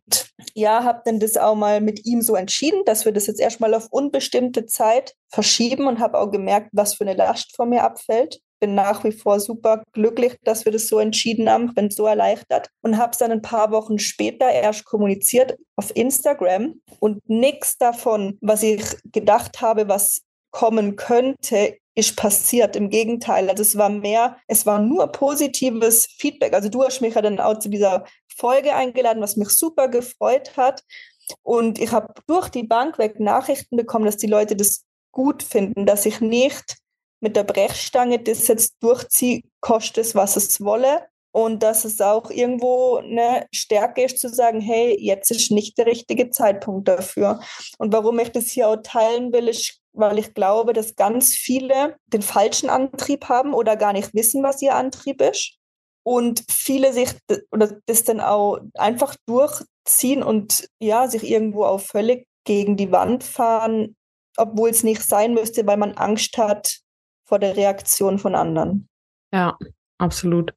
ja, 0.54 0.84
habe 0.84 1.02
dann 1.06 1.20
das 1.20 1.36
auch 1.36 1.56
mal 1.56 1.82
mit 1.82 2.06
ihm 2.06 2.22
so 2.22 2.36
entschieden, 2.36 2.84
dass 2.86 3.04
wir 3.04 3.12
das 3.12 3.28
jetzt 3.28 3.40
erstmal 3.40 3.74
auf 3.74 3.88
unbestimmte 3.92 4.66
Zeit 4.66 5.14
verschieben 5.30 5.88
und 5.88 6.00
habe 6.00 6.18
auch 6.18 6.32
gemerkt, 6.32 6.70
was 6.72 6.94
für 6.94 7.04
eine 7.04 7.16
Last 7.16 7.56
von 7.56 7.70
mir 7.70 7.84
abfällt 7.84 8.40
bin 8.62 8.76
nach 8.76 9.04
wie 9.04 9.12
vor 9.12 9.41
super 9.41 9.84
glücklich, 9.91 10.38
dass 10.43 10.63
wir 10.63 10.71
das 10.71 10.88
so 10.88 11.00
entschieden 11.00 11.50
haben, 11.50 11.74
bin 11.74 11.89
so 11.91 12.06
erleichtert 12.06 12.69
und 12.82 12.97
habe 12.97 13.12
es 13.12 13.17
dann 13.17 13.32
ein 13.32 13.41
paar 13.41 13.71
Wochen 13.71 14.00
später 14.00 14.50
erst 14.50 14.86
kommuniziert 14.86 15.58
auf 15.76 15.93
Instagram 15.95 16.76
und 17.00 17.28
nichts 17.28 17.78
davon, 17.78 18.38
was 18.39 18.63
ich 18.63 18.84
gedacht 19.12 19.62
habe, 19.62 19.89
was 19.89 20.21
kommen 20.52 20.95
könnte, 20.95 21.78
ist 21.95 22.15
passiert. 22.15 22.76
Im 22.76 22.89
Gegenteil, 22.89 23.50
also 23.50 23.62
es 23.62 23.78
war 23.78 23.89
mehr, 23.89 24.38
es 24.47 24.65
war 24.65 24.80
nur 24.80 25.08
positives 25.08 26.08
Feedback. 26.17 26.54
Also 26.54 26.69
du 26.69 26.84
hast 26.84 27.02
mich 27.02 27.15
ja 27.15 27.21
dann 27.21 27.39
auch 27.39 27.60
zu 27.60 27.69
dieser 27.69 28.06
Folge 28.38 28.74
eingeladen, 28.74 29.21
was 29.21 29.36
mich 29.36 29.50
super 29.50 29.88
gefreut 29.88 30.56
hat. 30.56 30.84
Und 31.41 31.80
ich 31.80 31.91
habe 31.91 32.13
durch 32.28 32.50
die 32.50 32.63
Bank 32.63 32.97
weg 32.97 33.19
Nachrichten 33.19 33.76
bekommen, 33.76 34.06
dass 34.06 34.17
die 34.17 34.28
Leute 34.28 34.56
das 34.56 34.86
gut 35.12 35.43
finden, 35.43 35.86
dass 35.86 36.06
ich 36.06 36.21
nicht 36.21 36.78
mit 37.21 37.36
der 37.36 37.43
Brechstange 37.43 38.19
das 38.19 38.47
jetzt 38.47 38.75
durchziehe, 38.81 39.43
kostet 39.62 40.05
es, 40.05 40.15
was 40.15 40.36
es 40.36 40.62
wolle. 40.62 41.07
Und 41.34 41.63
dass 41.63 41.86
es 41.86 42.01
auch 42.01 42.29
irgendwo 42.29 42.97
eine 42.97 43.47
Stärke 43.53 44.03
ist 44.03 44.19
zu 44.19 44.27
sagen, 44.27 44.60
hey, 44.60 44.97
jetzt 44.99 45.31
ist 45.31 45.49
nicht 45.49 45.77
der 45.77 45.86
richtige 45.86 46.29
Zeitpunkt 46.29 46.89
dafür. 46.89 47.39
Und 47.77 47.93
warum 47.93 48.19
ich 48.19 48.34
das 48.34 48.47
hier 48.47 48.67
auch 48.67 48.77
teilen 48.84 49.31
will, 49.31 49.47
ist, 49.47 49.79
weil 49.93 50.19
ich 50.19 50.34
glaube, 50.34 50.73
dass 50.73 50.97
ganz 50.97 51.34
viele 51.34 51.95
den 52.07 52.21
falschen 52.21 52.69
Antrieb 52.69 53.29
haben 53.29 53.53
oder 53.53 53.77
gar 53.77 53.93
nicht 53.93 54.13
wissen, 54.13 54.43
was 54.43 54.62
ihr 54.62 54.75
Antrieb 54.75 55.21
ist. 55.21 55.53
Und 56.03 56.43
viele 56.49 56.91
sich 56.91 57.12
oder 57.51 57.77
das 57.86 58.03
dann 58.03 58.19
auch 58.19 58.60
einfach 58.73 59.15
durchziehen 59.25 60.23
und 60.23 60.67
ja, 60.79 61.07
sich 61.07 61.23
irgendwo 61.23 61.63
auch 61.63 61.79
völlig 61.79 62.27
gegen 62.43 62.75
die 62.75 62.91
Wand 62.91 63.23
fahren, 63.23 63.95
obwohl 64.36 64.69
es 64.69 64.84
nicht 64.84 65.01
sein 65.01 65.34
müsste, 65.34 65.65
weil 65.67 65.77
man 65.77 65.93
Angst 65.93 66.38
hat, 66.38 66.81
vor 67.32 67.39
der 67.39 67.56
Reaktion 67.56 68.20
von 68.20 68.36
anderen. 68.36 68.89
Ja, 69.34 69.58
absolut. 69.98 70.54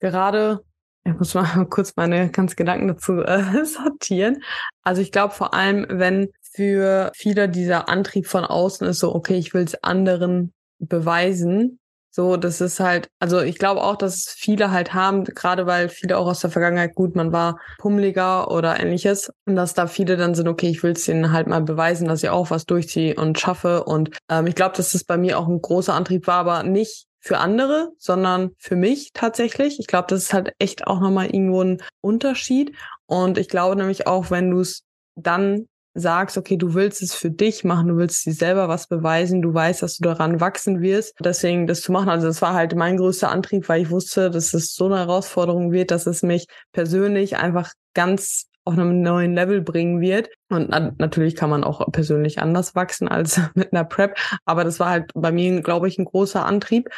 Gerade, 0.00 0.64
ich 1.04 1.12
muss 1.12 1.34
mal 1.34 1.66
kurz 1.70 1.96
meine 1.96 2.30
ganzen 2.30 2.56
Gedanken 2.56 2.88
dazu 2.88 3.20
äh, 3.20 3.64
sortieren. 3.66 4.42
Also 4.82 5.02
ich 5.02 5.12
glaube 5.12 5.34
vor 5.34 5.52
allem, 5.52 5.84
wenn 5.90 6.30
für 6.40 7.12
viele 7.14 7.50
dieser 7.50 7.90
Antrieb 7.90 8.26
von 8.26 8.46
außen 8.46 8.86
ist 8.86 9.00
so, 9.00 9.14
okay, 9.14 9.36
ich 9.36 9.52
will 9.52 9.64
es 9.64 9.84
anderen 9.84 10.54
beweisen, 10.78 11.78
so, 12.14 12.36
das 12.36 12.60
ist 12.60 12.78
halt, 12.78 13.08
also 13.20 13.40
ich 13.40 13.58
glaube 13.58 13.82
auch, 13.82 13.96
dass 13.96 14.26
viele 14.28 14.70
halt 14.70 14.92
haben, 14.92 15.24
gerade 15.24 15.66
weil 15.66 15.88
viele 15.88 16.18
auch 16.18 16.26
aus 16.26 16.40
der 16.40 16.50
Vergangenheit, 16.50 16.94
gut, 16.94 17.16
man 17.16 17.32
war 17.32 17.58
pummeliger 17.78 18.50
oder 18.50 18.78
ähnliches, 18.78 19.32
und 19.46 19.56
dass 19.56 19.72
da 19.72 19.86
viele 19.86 20.18
dann 20.18 20.34
sind, 20.34 20.46
okay, 20.46 20.68
ich 20.68 20.82
will 20.82 20.92
es 20.92 21.06
denen 21.06 21.32
halt 21.32 21.46
mal 21.46 21.62
beweisen, 21.62 22.06
dass 22.06 22.22
ich 22.22 22.28
auch 22.28 22.50
was 22.50 22.66
durchziehe 22.66 23.14
und 23.14 23.40
schaffe. 23.40 23.84
Und 23.84 24.10
ähm, 24.28 24.46
ich 24.46 24.54
glaube, 24.54 24.76
dass 24.76 24.92
das 24.92 25.04
bei 25.04 25.16
mir 25.16 25.38
auch 25.38 25.48
ein 25.48 25.62
großer 25.62 25.94
Antrieb 25.94 26.26
war, 26.26 26.40
aber 26.40 26.62
nicht 26.64 27.06
für 27.18 27.38
andere, 27.38 27.92
sondern 27.96 28.50
für 28.58 28.76
mich 28.76 29.12
tatsächlich. 29.14 29.80
Ich 29.80 29.86
glaube, 29.86 30.08
das 30.10 30.24
ist 30.24 30.34
halt 30.34 30.52
echt 30.58 30.86
auch 30.86 31.00
nochmal 31.00 31.26
irgendwo 31.26 31.62
ein 31.62 31.82
Unterschied. 32.02 32.76
Und 33.06 33.38
ich 33.38 33.48
glaube 33.48 33.76
nämlich 33.76 34.06
auch, 34.06 34.30
wenn 34.30 34.50
du 34.50 34.60
es 34.60 34.82
dann 35.14 35.66
sagst, 35.94 36.38
okay, 36.38 36.56
du 36.56 36.74
willst 36.74 37.02
es 37.02 37.14
für 37.14 37.30
dich 37.30 37.64
machen, 37.64 37.88
du 37.88 37.96
willst 37.96 38.24
dir 38.24 38.32
selber 38.32 38.68
was 38.68 38.86
beweisen, 38.86 39.42
du 39.42 39.52
weißt, 39.52 39.82
dass 39.82 39.98
du 39.98 40.04
daran 40.04 40.40
wachsen 40.40 40.80
wirst, 40.80 41.14
deswegen 41.20 41.66
das 41.66 41.82
zu 41.82 41.92
machen. 41.92 42.08
Also 42.08 42.26
das 42.26 42.40
war 42.40 42.54
halt 42.54 42.74
mein 42.74 42.96
größter 42.96 43.30
Antrieb, 43.30 43.68
weil 43.68 43.82
ich 43.82 43.90
wusste, 43.90 44.30
dass 44.30 44.54
es 44.54 44.74
so 44.74 44.86
eine 44.86 44.98
Herausforderung 44.98 45.72
wird, 45.72 45.90
dass 45.90 46.06
es 46.06 46.22
mich 46.22 46.46
persönlich 46.72 47.36
einfach 47.36 47.72
ganz 47.94 48.46
auf 48.64 48.74
einem 48.74 49.02
neuen 49.02 49.34
Level 49.34 49.60
bringen 49.60 50.00
wird. 50.00 50.30
Und 50.48 50.70
na 50.70 50.92
natürlich 50.98 51.34
kann 51.34 51.50
man 51.50 51.64
auch 51.64 51.90
persönlich 51.90 52.40
anders 52.40 52.74
wachsen 52.74 53.08
als 53.08 53.40
mit 53.54 53.72
einer 53.72 53.84
Prep. 53.84 54.16
Aber 54.44 54.64
das 54.64 54.80
war 54.80 54.90
halt 54.90 55.10
bei 55.14 55.32
mir, 55.32 55.60
glaube 55.62 55.88
ich, 55.88 55.98
ein 55.98 56.04
großer 56.04 56.44
Antrieb. 56.46 56.88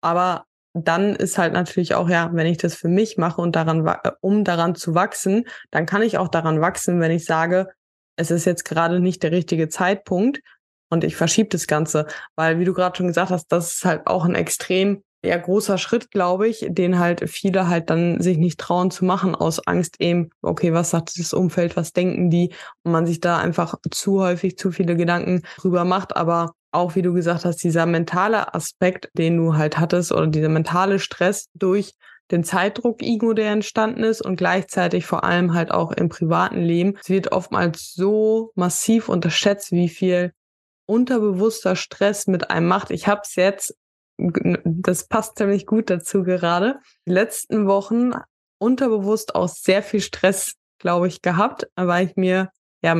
Aber 0.00 0.44
dann 0.74 1.14
ist 1.14 1.38
halt 1.38 1.52
natürlich 1.52 1.94
auch, 1.94 2.08
ja, 2.08 2.30
wenn 2.32 2.46
ich 2.46 2.58
das 2.58 2.74
für 2.74 2.88
mich 2.88 3.18
mache 3.18 3.40
und 3.40 3.56
daran, 3.56 3.88
um 4.20 4.42
daran 4.42 4.74
zu 4.74 4.94
wachsen, 4.94 5.44
dann 5.70 5.86
kann 5.86 6.02
ich 6.02 6.18
auch 6.18 6.28
daran 6.28 6.60
wachsen, 6.60 6.98
wenn 7.00 7.10
ich 7.10 7.24
sage, 7.24 7.68
es 8.16 8.30
ist 8.30 8.44
jetzt 8.44 8.64
gerade 8.64 9.00
nicht 9.00 9.22
der 9.22 9.32
richtige 9.32 9.68
Zeitpunkt 9.68 10.40
und 10.90 11.04
ich 11.04 11.16
verschiebe 11.16 11.48
das 11.48 11.66
Ganze. 11.66 12.06
Weil, 12.36 12.58
wie 12.58 12.64
du 12.64 12.74
gerade 12.74 12.96
schon 12.96 13.06
gesagt 13.06 13.30
hast, 13.30 13.46
das 13.50 13.74
ist 13.74 13.84
halt 13.84 14.06
auch 14.06 14.24
ein 14.24 14.34
extrem 14.34 15.02
ja 15.24 15.36
großer 15.36 15.78
Schritt, 15.78 16.10
glaube 16.10 16.48
ich, 16.48 16.66
den 16.68 16.98
halt 16.98 17.28
viele 17.30 17.68
halt 17.68 17.90
dann 17.90 18.20
sich 18.20 18.38
nicht 18.38 18.58
trauen 18.58 18.90
zu 18.90 19.04
machen 19.04 19.34
aus 19.34 19.64
Angst 19.66 20.00
eben, 20.00 20.30
okay, 20.42 20.72
was 20.72 20.90
sagt 20.90 21.18
das 21.18 21.32
Umfeld, 21.32 21.76
was 21.76 21.92
denken 21.92 22.28
die 22.28 22.52
und 22.82 22.92
man 22.92 23.06
sich 23.06 23.20
da 23.20 23.38
einfach 23.38 23.76
zu 23.90 24.20
häufig 24.20 24.58
zu 24.58 24.72
viele 24.72 24.96
Gedanken 24.96 25.42
drüber 25.58 25.84
macht, 25.84 26.16
aber 26.16 26.54
auch 26.72 26.96
wie 26.96 27.02
du 27.02 27.12
gesagt 27.12 27.44
hast, 27.44 27.62
dieser 27.62 27.86
mentale 27.86 28.54
Aspekt, 28.54 29.10
den 29.14 29.36
du 29.36 29.54
halt 29.56 29.78
hattest 29.78 30.10
oder 30.10 30.26
dieser 30.26 30.48
mentale 30.48 30.98
Stress 30.98 31.48
durch 31.54 31.92
den 32.32 32.44
Zeitdruck 32.44 33.02
Ego, 33.02 33.34
der 33.34 33.52
entstanden 33.52 34.02
ist 34.02 34.22
und 34.22 34.36
gleichzeitig 34.36 35.06
vor 35.06 35.22
allem 35.22 35.54
halt 35.54 35.70
auch 35.70 35.92
im 35.92 36.08
privaten 36.08 36.60
Leben. 36.60 36.96
Es 37.00 37.10
wird 37.10 37.30
oftmals 37.30 37.92
so 37.92 38.50
massiv 38.54 39.08
unterschätzt, 39.08 39.70
wie 39.72 39.88
viel 39.88 40.32
unterbewusster 40.86 41.76
Stress 41.76 42.26
mit 42.26 42.50
einem 42.50 42.66
macht. 42.66 42.90
Ich 42.90 43.06
habe 43.06 43.20
es 43.24 43.36
jetzt 43.36 43.76
das 44.16 45.08
passt 45.08 45.38
ziemlich 45.38 45.66
gut 45.66 45.90
dazu 45.90 46.22
gerade. 46.22 46.78
Die 47.06 47.12
letzten 47.12 47.66
Wochen 47.66 48.12
unterbewusst 48.58 49.34
auch 49.34 49.48
sehr 49.48 49.82
viel 49.82 50.00
Stress, 50.00 50.54
glaube 50.78 51.08
ich, 51.08 51.22
gehabt, 51.22 51.68
weil 51.74 52.06
ich 52.06 52.16
mir 52.16 52.50
ja 52.82 52.96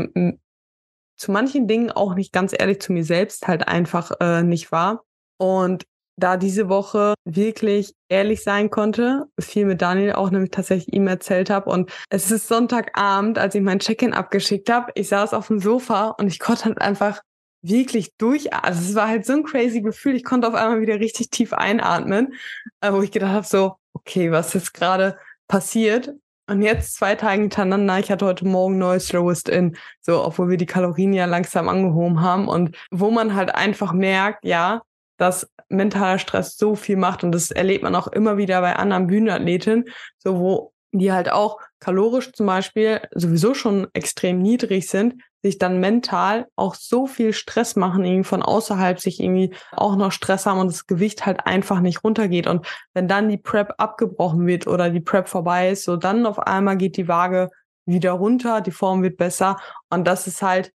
zu 1.17 1.31
manchen 1.31 1.69
Dingen 1.69 1.91
auch 1.91 2.15
nicht 2.15 2.33
ganz 2.33 2.55
ehrlich 2.57 2.81
zu 2.81 2.93
mir 2.93 3.05
selbst 3.05 3.47
halt 3.47 3.69
einfach 3.69 4.13
äh, 4.21 4.43
nicht 4.43 4.73
war. 4.73 5.05
Und 5.39 5.85
da 6.23 6.37
diese 6.37 6.69
Woche 6.69 7.15
wirklich 7.25 7.95
ehrlich 8.09 8.43
sein 8.43 8.71
konnte, 8.71 9.27
viel 9.41 9.67
mit 9.67 9.83
Daniel 9.83 10.13
auch 10.13 10.31
nämlich 10.31 10.51
tatsächlich 10.51 10.95
ihm 10.95 11.07
erzählt 11.09 11.51
habe. 11.51 11.71
Und 11.71 11.91
es 12.11 12.31
ist 12.31 12.49
Sonntagabend, 12.49 13.39
als 13.39 13.55
ich 13.55 13.63
mein 13.63 13.81
Check-in 13.81 14.13
abgeschickt 14.13 14.71
habe. 14.71 14.93
Ich 14.95 15.09
saß 15.09 15.35
auf 15.35 15.49
dem 15.49 15.59
Sofa 15.59 16.11
und 16.11 16.29
ich 16.29 16.39
konnte 16.39 16.67
halt 16.67 16.81
einfach 16.81 17.21
wirklich 17.63 18.15
durch, 18.19 18.53
also 18.53 18.81
es 18.81 18.95
war 18.95 19.09
halt 19.09 19.25
so 19.25 19.35
ein 19.35 19.45
crazy 19.45 19.81
Gefühl. 19.81 20.15
Ich 20.15 20.25
konnte 20.25 20.49
auf 20.49 20.55
einmal 20.55 20.81
wieder 20.81 21.01
richtig 21.01 21.31
tief 21.31 21.53
einatmen, 21.53 22.35
äh, 22.81 22.93
wo 22.93 23.03
ich 23.03 23.13
gedacht 23.13 23.33
habe, 23.33 23.47
so, 23.47 23.77
okay, 23.93 24.31
was 24.31 24.55
ist 24.55 24.73
gerade 24.73 25.17
passiert? 25.49 26.13
Und 26.49 26.63
jetzt 26.63 26.95
zwei 26.97 27.15
Tage 27.15 27.41
hintereinander, 27.41 27.99
ich 28.01 28.11
hatte 28.11 28.27
heute 28.27 28.47
Morgen 28.47 28.79
neues 28.79 29.07
Slowest 29.07 29.49
In, 29.49 29.77
so, 30.01 30.25
obwohl 30.25 30.51
wir 30.51 30.57
die 30.57 30.67
Kalorien 30.67 31.13
ja 31.13 31.25
langsam 31.25 31.69
angehoben 31.69 32.21
haben 32.21 32.49
und 32.49 32.77
wo 32.91 33.11
man 33.11 33.35
halt 33.35 33.55
einfach 33.55 33.93
merkt, 33.93 34.45
ja, 34.45 34.83
dass 35.19 35.49
mentaler 35.73 36.19
Stress 36.19 36.57
so 36.57 36.75
viel 36.75 36.97
macht 36.97 37.25
und 37.25 37.33
das 37.33 37.51
erlebt 37.51 37.83
man 37.83 37.95
auch 37.95 38.09
immer 38.09 38.37
wieder 38.37 38.61
bei 38.61 38.77
anderen 38.77 39.07
Bühnenathleten, 39.07 39.85
so 40.19 40.39
wo 40.39 40.73
die 40.93 41.13
halt 41.13 41.33
auch 41.33 41.59
kalorisch 41.81 42.33
zum 42.33 42.47
Beispiel 42.47 43.01
sowieso 43.13 43.55
schon 43.55 43.89
extrem 43.95 44.39
niedrig 44.41 44.89
sind, 44.89 45.15
sich 45.43 45.59
dann 45.59 45.81
mental 45.81 46.47
auch 46.55 46.75
so 46.75 47.07
viel 47.07 47.33
Stress 47.33 47.77
machen, 47.77 48.05
irgendwie 48.05 48.29
von 48.29 48.43
außerhalb 48.43 49.01
sich 49.01 49.19
irgendwie 49.19 49.55
auch 49.73 49.97
noch 49.97 50.13
Stress 50.13 50.47
haben 50.47 50.61
und 50.61 50.69
das 50.69 50.87
Gewicht 50.87 51.27
halt 51.27 51.47
einfach 51.47 51.81
nicht 51.81 52.05
runtergeht. 52.05 52.47
Und 52.47 52.67
wenn 52.95 53.09
dann 53.09 53.29
die 53.29 53.39
Prep 53.39 53.75
abgebrochen 53.79 54.47
wird 54.47 54.67
oder 54.67 54.91
die 54.91 55.01
Prep 55.01 55.29
vorbei 55.29 55.71
ist, 55.71 55.85
so 55.85 55.97
dann 55.97 56.27
auf 56.27 56.39
einmal 56.39 56.77
geht 56.77 56.97
die 56.97 57.09
Waage 57.09 57.51
wieder 57.87 58.13
runter, 58.13 58.61
die 58.61 58.71
Form 58.71 59.03
wird 59.03 59.17
besser. 59.17 59.57
Und 59.91 60.07
das 60.07 60.27
ist 60.27 60.43
halt, 60.43 60.73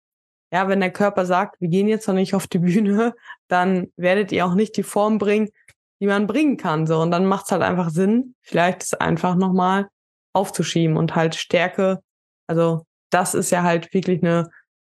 ja, 0.51 0.67
wenn 0.67 0.79
der 0.79 0.91
Körper 0.91 1.25
sagt, 1.25 1.59
wir 1.59 1.67
gehen 1.67 1.87
jetzt 1.87 2.07
noch 2.07 2.15
nicht 2.15 2.33
auf 2.33 2.47
die 2.47 2.59
Bühne, 2.59 3.13
dann 3.47 3.91
werdet 3.97 4.31
ihr 4.31 4.45
auch 4.45 4.55
nicht 4.55 4.77
die 4.77 4.83
Form 4.83 5.17
bringen, 5.17 5.49
die 5.99 6.07
man 6.07 6.27
bringen 6.27 6.57
kann. 6.57 6.87
So, 6.87 6.99
und 7.01 7.11
dann 7.11 7.25
macht 7.25 7.45
es 7.45 7.51
halt 7.51 7.63
einfach 7.63 7.89
Sinn, 7.89 8.35
vielleicht 8.41 8.83
es 8.83 8.93
einfach 8.93 9.35
nochmal 9.35 9.87
aufzuschieben 10.33 10.97
und 10.97 11.15
halt 11.15 11.35
Stärke, 11.35 12.01
also 12.47 12.85
das 13.09 13.33
ist 13.33 13.51
ja 13.51 13.63
halt 13.63 13.93
wirklich 13.93 14.21
eine, 14.21 14.49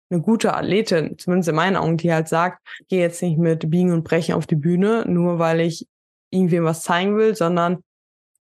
eine 0.10 0.22
gute 0.22 0.54
Athletin, 0.54 1.18
zumindest 1.18 1.50
in 1.50 1.56
meinen 1.56 1.76
Augen, 1.76 1.98
die 1.98 2.14
halt 2.14 2.28
sagt, 2.28 2.66
gehe 2.88 3.02
jetzt 3.02 3.22
nicht 3.22 3.38
mit 3.38 3.70
Biegen 3.70 3.92
und 3.92 4.04
Brechen 4.04 4.36
auf 4.36 4.48
die 4.48 4.56
Bühne, 4.56 5.04
nur 5.08 5.40
weil 5.40 5.60
ich 5.60 5.86
irgendwem 6.32 6.64
was 6.64 6.84
zeigen 6.84 7.18
will, 7.18 7.36
sondern 7.36 7.84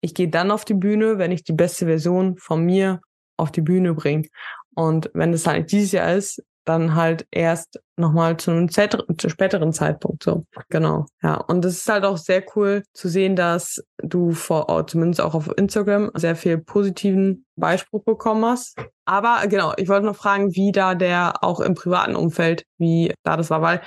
ich 0.00 0.14
gehe 0.14 0.28
dann 0.28 0.50
auf 0.50 0.64
die 0.64 0.74
Bühne, 0.74 1.18
wenn 1.18 1.32
ich 1.32 1.44
die 1.44 1.52
beste 1.52 1.86
Version 1.86 2.36
von 2.36 2.64
mir 2.64 3.00
auf 3.36 3.52
die 3.52 3.60
Bühne 3.60 3.94
bringe. 3.94 4.28
Und 4.74 5.10
wenn 5.14 5.32
es 5.32 5.46
halt 5.46 5.70
dieses 5.70 5.92
Jahr 5.92 6.14
ist, 6.14 6.42
dann 6.64 6.94
halt 6.94 7.26
erst 7.30 7.80
nochmal 7.96 8.36
zu 8.36 8.50
einem 8.50 8.68
zu 8.70 9.28
späteren 9.28 9.72
Zeitpunkt 9.72 10.22
so. 10.22 10.44
Genau. 10.68 11.06
Ja. 11.22 11.36
Und 11.36 11.64
es 11.64 11.78
ist 11.78 11.88
halt 11.88 12.04
auch 12.04 12.16
sehr 12.16 12.44
cool 12.56 12.82
zu 12.94 13.08
sehen, 13.08 13.36
dass 13.36 13.82
du 13.98 14.32
vor, 14.32 14.66
oh, 14.68 14.82
zumindest 14.82 15.20
auch 15.20 15.34
auf 15.34 15.50
Instagram 15.56 16.10
sehr 16.14 16.36
viel 16.36 16.58
positiven 16.58 17.44
Beispruch 17.56 18.04
bekommen 18.04 18.44
hast. 18.44 18.76
Aber 19.04 19.46
genau, 19.48 19.72
ich 19.76 19.88
wollte 19.88 20.06
noch 20.06 20.16
fragen, 20.16 20.54
wie 20.54 20.72
da 20.72 20.94
der 20.94 21.42
auch 21.42 21.60
im 21.60 21.74
privaten 21.74 22.16
Umfeld, 22.16 22.64
wie 22.78 23.12
da 23.22 23.36
das 23.36 23.50
war, 23.50 23.62
weil 23.62 23.80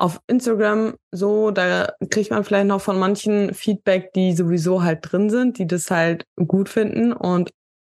auf 0.00 0.18
Instagram 0.28 0.94
so, 1.12 1.50
da 1.50 1.92
kriegt 2.10 2.30
man 2.30 2.42
vielleicht 2.42 2.66
noch 2.66 2.80
von 2.80 2.98
manchen 2.98 3.52
Feedback, 3.52 4.12
die 4.14 4.32
sowieso 4.32 4.82
halt 4.82 5.00
drin 5.02 5.28
sind, 5.28 5.58
die 5.58 5.66
das 5.66 5.90
halt 5.90 6.24
gut 6.36 6.70
finden 6.70 7.12
und 7.12 7.50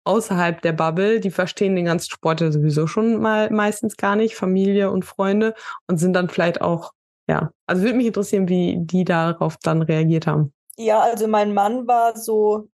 außerhalb 0.04 0.60
der 0.62 0.72
Bubble, 0.72 1.20
die 1.20 1.30
verstehen 1.30 1.76
den 1.76 1.84
ganzen 1.86 2.10
Sport 2.10 2.40
ja 2.40 2.50
sowieso 2.50 2.86
schon 2.86 3.20
mal 3.20 3.50
meistens 3.50 3.96
gar 3.96 4.16
nicht, 4.16 4.34
Familie 4.34 4.90
und 4.90 5.04
Freunde 5.04 5.54
und 5.86 5.98
sind 5.98 6.12
dann 6.14 6.28
vielleicht 6.28 6.60
auch, 6.60 6.92
ja, 7.28 7.50
also 7.66 7.82
würde 7.82 7.96
mich 7.96 8.06
interessieren, 8.06 8.48
wie 8.48 8.76
die 8.78 9.04
darauf 9.04 9.56
dann 9.62 9.82
reagiert 9.82 10.26
haben. 10.26 10.52
Ja, 10.76 11.00
also 11.00 11.28
mein 11.28 11.54
Mann 11.54 11.86
war 11.86 12.16
so 12.16 12.68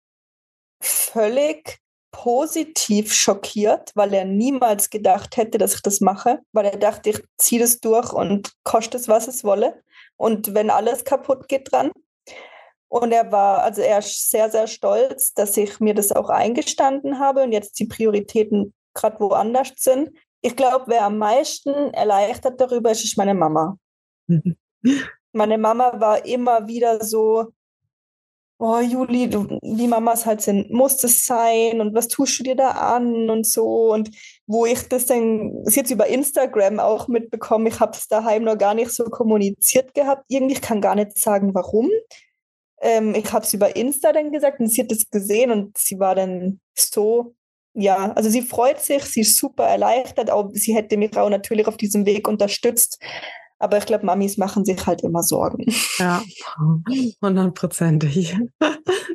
völlig 0.80 1.78
positiv 2.10 3.12
schockiert, 3.12 3.90
weil 3.94 4.14
er 4.14 4.24
niemals 4.24 4.88
gedacht 4.90 5.36
hätte, 5.36 5.58
dass 5.58 5.74
ich 5.74 5.82
das 5.82 6.00
mache, 6.00 6.40
weil 6.52 6.66
er 6.66 6.78
dachte, 6.78 7.10
ich 7.10 7.24
ziehe 7.38 7.60
das 7.60 7.80
durch 7.80 8.12
und 8.12 8.52
kostet 8.62 9.00
es, 9.00 9.08
was 9.08 9.26
es 9.26 9.42
wolle. 9.42 9.82
Und 10.16 10.54
wenn 10.54 10.70
alles 10.70 11.04
kaputt 11.04 11.48
geht 11.48 11.72
dran, 11.72 11.90
und 12.94 13.10
er 13.10 13.32
war, 13.32 13.64
also 13.64 13.82
er 13.82 13.98
ist 13.98 14.30
sehr, 14.30 14.48
sehr 14.50 14.68
stolz, 14.68 15.34
dass 15.34 15.56
ich 15.56 15.80
mir 15.80 15.94
das 15.94 16.12
auch 16.12 16.28
eingestanden 16.28 17.18
habe 17.18 17.42
und 17.42 17.50
jetzt 17.50 17.80
die 17.80 17.86
Prioritäten 17.86 18.72
gerade 18.94 19.18
woanders 19.18 19.72
sind. 19.76 20.10
Ich 20.42 20.54
glaube, 20.54 20.84
wer 20.86 21.02
am 21.02 21.18
meisten 21.18 21.72
erleichtert 21.92 22.60
darüber 22.60 22.92
ist, 22.92 23.02
ist 23.02 23.18
meine 23.18 23.34
Mama. 23.34 23.78
Meine 25.32 25.58
Mama 25.58 25.98
war 25.98 26.24
immer 26.24 26.68
wieder 26.68 27.02
so, 27.02 27.48
oh 28.60 28.78
Juli, 28.78 29.28
du, 29.28 29.58
wie 29.62 29.88
Mamas 29.88 30.24
halt 30.26 30.42
sind, 30.42 30.70
muss 30.70 30.98
das 30.98 31.26
sein 31.26 31.80
und 31.80 31.92
was 31.92 32.06
tust 32.06 32.38
du 32.38 32.44
dir 32.44 32.54
da 32.54 32.68
an 32.70 33.28
und 33.28 33.44
so 33.44 33.92
und 33.92 34.10
wo 34.46 34.64
ich 34.66 34.86
das 34.88 35.06
dann 35.06 35.64
das 35.64 35.74
jetzt 35.74 35.90
über 35.90 36.06
Instagram 36.06 36.78
auch 36.78 37.08
mitbekommen, 37.08 37.66
ich 37.66 37.80
habe 37.80 37.92
es 37.96 38.06
daheim 38.06 38.44
noch 38.44 38.56
gar 38.56 38.74
nicht 38.74 38.92
so 38.92 39.06
kommuniziert 39.06 39.94
gehabt, 39.94 40.26
irgendwie 40.28 40.54
ich 40.54 40.62
kann 40.62 40.80
gar 40.80 40.94
nicht 40.94 41.18
sagen, 41.18 41.52
warum, 41.52 41.90
ähm, 42.84 43.14
ich 43.14 43.32
habe 43.32 43.44
es 43.44 43.54
über 43.54 43.74
Insta 43.74 44.12
dann 44.12 44.30
gesagt 44.30 44.60
und 44.60 44.68
sie 44.68 44.82
hat 44.82 44.92
es 44.92 45.08
gesehen 45.10 45.50
und 45.50 45.76
sie 45.78 45.98
war 45.98 46.14
dann 46.14 46.60
so, 46.74 47.34
ja, 47.72 48.12
also 48.12 48.28
sie 48.28 48.42
freut 48.42 48.80
sich, 48.80 49.02
sie 49.04 49.22
ist 49.22 49.38
super 49.38 49.64
erleichtert, 49.64 50.30
auch 50.30 50.50
sie 50.52 50.74
hätte 50.74 50.96
mich 50.96 51.16
auch 51.16 51.30
natürlich 51.30 51.66
auf 51.66 51.78
diesem 51.78 52.04
Weg 52.06 52.28
unterstützt. 52.28 53.02
Aber 53.58 53.78
ich 53.78 53.86
glaube, 53.86 54.04
Mamis 54.04 54.36
machen 54.36 54.64
sich 54.64 54.84
halt 54.84 55.02
immer 55.02 55.22
Sorgen. 55.22 55.64
Ja, 55.98 56.22
hundertprozentig. 57.22 58.36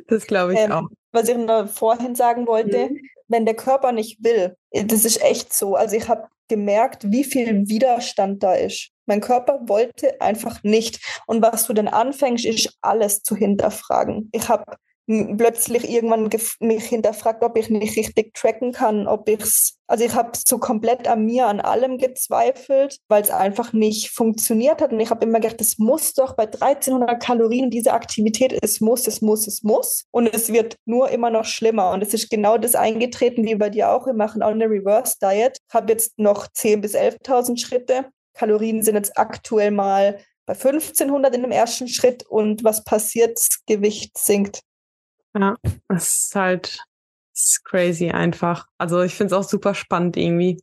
Das 0.08 0.26
glaube 0.26 0.54
ich 0.54 0.58
ähm, 0.58 0.72
auch. 0.72 0.88
Was 1.12 1.28
ich 1.28 1.36
noch 1.36 1.68
vorhin 1.68 2.16
sagen 2.16 2.48
wollte, 2.48 2.88
mhm. 2.88 3.00
Wenn 3.30 3.46
der 3.46 3.54
Körper 3.54 3.92
nicht 3.92 4.22
will, 4.22 4.56
das 4.72 5.04
ist 5.04 5.22
echt 5.22 5.52
so. 5.52 5.76
Also 5.76 5.96
ich 5.96 6.08
habe 6.08 6.28
gemerkt, 6.48 7.10
wie 7.10 7.24
viel 7.24 7.68
Widerstand 7.68 8.42
da 8.42 8.54
ist. 8.54 8.90
Mein 9.06 9.20
Körper 9.20 9.60
wollte 9.66 10.20
einfach 10.20 10.62
nicht. 10.62 11.00
Und 11.26 11.42
was 11.42 11.66
du 11.66 11.72
dann 11.72 11.88
anfängst, 11.88 12.44
ist 12.44 12.76
alles 12.82 13.22
zu 13.22 13.36
hinterfragen. 13.36 14.28
Ich 14.32 14.48
habe 14.48 14.64
plötzlich 15.36 15.90
irgendwann 15.90 16.30
mich 16.60 16.84
hinterfragt, 16.84 17.42
ob 17.42 17.56
ich 17.56 17.68
nicht 17.68 17.96
richtig 17.96 18.32
tracken 18.34 18.72
kann, 18.72 19.08
ob 19.08 19.28
ich's, 19.28 19.78
also 19.88 20.04
ich 20.04 20.14
habe 20.14 20.30
so 20.34 20.58
komplett 20.58 21.08
an 21.08 21.24
mir, 21.24 21.46
an 21.46 21.60
allem 21.60 21.98
gezweifelt, 21.98 22.98
weil 23.08 23.22
es 23.22 23.30
einfach 23.30 23.72
nicht 23.72 24.10
funktioniert 24.10 24.80
hat. 24.80 24.92
Und 24.92 25.00
ich 25.00 25.10
habe 25.10 25.24
immer 25.26 25.40
gedacht, 25.40 25.60
es 25.60 25.78
muss 25.78 26.14
doch 26.14 26.36
bei 26.36 26.44
1300 26.44 27.20
Kalorien 27.20 27.70
diese 27.70 27.92
Aktivität, 27.92 28.56
es 28.62 28.80
muss, 28.80 29.06
es 29.06 29.20
muss, 29.20 29.46
es 29.46 29.62
muss. 29.62 30.04
Und 30.12 30.32
es 30.32 30.52
wird 30.52 30.76
nur 30.84 31.10
immer 31.10 31.30
noch 31.30 31.44
schlimmer. 31.44 31.90
Und 31.90 32.02
es 32.02 32.14
ist 32.14 32.30
genau 32.30 32.56
das 32.56 32.74
eingetreten, 32.74 33.44
wie 33.44 33.56
bei 33.56 33.70
dir 33.70 33.90
auch, 33.90 34.06
wir 34.06 34.14
machen 34.14 34.42
auch 34.42 34.50
eine 34.50 34.66
Reverse 34.66 35.16
Diet, 35.20 35.58
habe 35.72 35.92
jetzt 35.92 36.18
noch 36.18 36.46
10.000 36.46 36.76
bis 36.80 36.94
11.000 36.94 37.58
Schritte, 37.58 38.06
Kalorien 38.34 38.82
sind 38.82 38.94
jetzt 38.94 39.18
aktuell 39.18 39.70
mal 39.70 40.18
bei 40.46 40.54
1500 40.54 41.34
in 41.34 41.42
dem 41.42 41.50
ersten 41.50 41.88
Schritt. 41.88 42.24
Und 42.26 42.64
was 42.64 42.84
passiert? 42.84 43.36
Das 43.38 43.60
Gewicht 43.66 44.16
sinkt. 44.16 44.60
Ja, 45.34 45.56
es 45.88 46.24
ist 46.24 46.34
halt 46.34 46.84
es 47.34 47.52
ist 47.52 47.64
crazy 47.64 48.10
einfach. 48.10 48.66
Also 48.78 49.00
ich 49.02 49.14
finde 49.14 49.34
es 49.34 49.38
auch 49.38 49.48
super 49.48 49.74
spannend 49.74 50.16
irgendwie. 50.16 50.60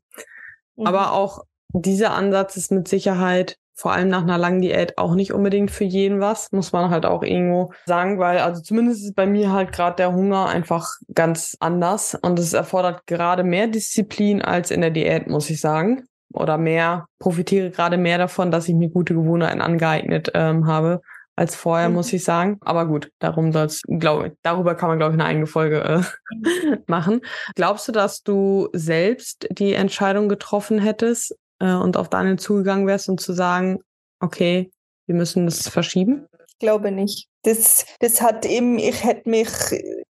Mhm. 0.75 0.87
Aber 0.87 1.13
auch 1.13 1.43
dieser 1.69 2.13
Ansatz 2.13 2.55
ist 2.57 2.71
mit 2.71 2.87
Sicherheit 2.87 3.57
vor 3.73 3.91
allem 3.93 4.09
nach 4.09 4.23
einer 4.23 4.39
langen 4.39 4.61
Diät 4.61 4.97
auch 4.97 5.13
nicht 5.13 5.33
unbedingt 5.33 5.69
für 5.69 5.83
jeden 5.83 6.19
was, 6.19 6.51
muss 6.51 6.71
man 6.71 6.89
halt 6.89 7.05
auch 7.05 7.21
irgendwo 7.21 7.71
sagen, 7.85 8.17
weil 8.17 8.39
also 8.39 8.59
zumindest 8.59 9.03
ist 9.03 9.15
bei 9.15 9.27
mir 9.27 9.51
halt 9.51 9.71
gerade 9.71 9.97
der 9.97 10.13
Hunger 10.13 10.47
einfach 10.47 10.89
ganz 11.13 11.55
anders 11.59 12.15
und 12.19 12.39
es 12.39 12.53
erfordert 12.53 13.05
gerade 13.05 13.43
mehr 13.43 13.67
Disziplin 13.67 14.41
als 14.41 14.71
in 14.71 14.81
der 14.81 14.89
Diät, 14.89 15.27
muss 15.27 15.49
ich 15.51 15.61
sagen. 15.61 16.07
Oder 16.33 16.57
mehr, 16.57 17.07
profitiere 17.19 17.69
gerade 17.69 17.97
mehr 17.97 18.17
davon, 18.17 18.51
dass 18.51 18.67
ich 18.67 18.73
mir 18.75 18.89
gute 18.89 19.13
Gewohnheiten 19.13 19.61
angeeignet 19.61 20.31
ähm, 20.33 20.65
habe 20.65 21.01
als 21.37 21.55
vorher, 21.55 21.87
mhm. 21.87 21.95
muss 21.95 22.11
ich 22.11 22.23
sagen. 22.23 22.57
Aber 22.61 22.87
gut, 22.87 23.11
darum 23.19 23.53
soll's, 23.53 23.81
glaube 23.87 24.27
ich, 24.27 24.33
darüber 24.41 24.75
kann 24.75 24.89
man, 24.89 24.97
glaube 24.97 25.13
ich, 25.13 25.19
eine 25.19 25.29
eigene 25.29 25.47
Folge 25.47 25.83
äh, 25.83 26.77
machen. 26.87 27.21
Glaubst 27.55 27.87
du, 27.87 27.91
dass 27.91 28.23
du 28.23 28.69
selbst 28.73 29.47
die 29.51 29.73
Entscheidung 29.73 30.29
getroffen 30.29 30.79
hättest 30.79 31.37
äh, 31.59 31.71
und 31.73 31.95
auf 31.95 32.09
Daniel 32.09 32.39
zugegangen 32.39 32.87
wärst, 32.87 33.07
um 33.07 33.17
zu 33.17 33.33
sagen, 33.33 33.79
okay, 34.19 34.71
wir 35.05 35.15
müssen 35.15 35.45
das 35.45 35.69
verschieben? 35.69 36.25
Ich 36.47 36.57
glaube 36.57 36.91
nicht. 36.91 37.27
Das, 37.43 37.85
das 37.99 38.19
hat 38.19 38.45
eben, 38.45 38.79
ich 38.79 39.03
hätte 39.03 39.29
mich, 39.29 39.49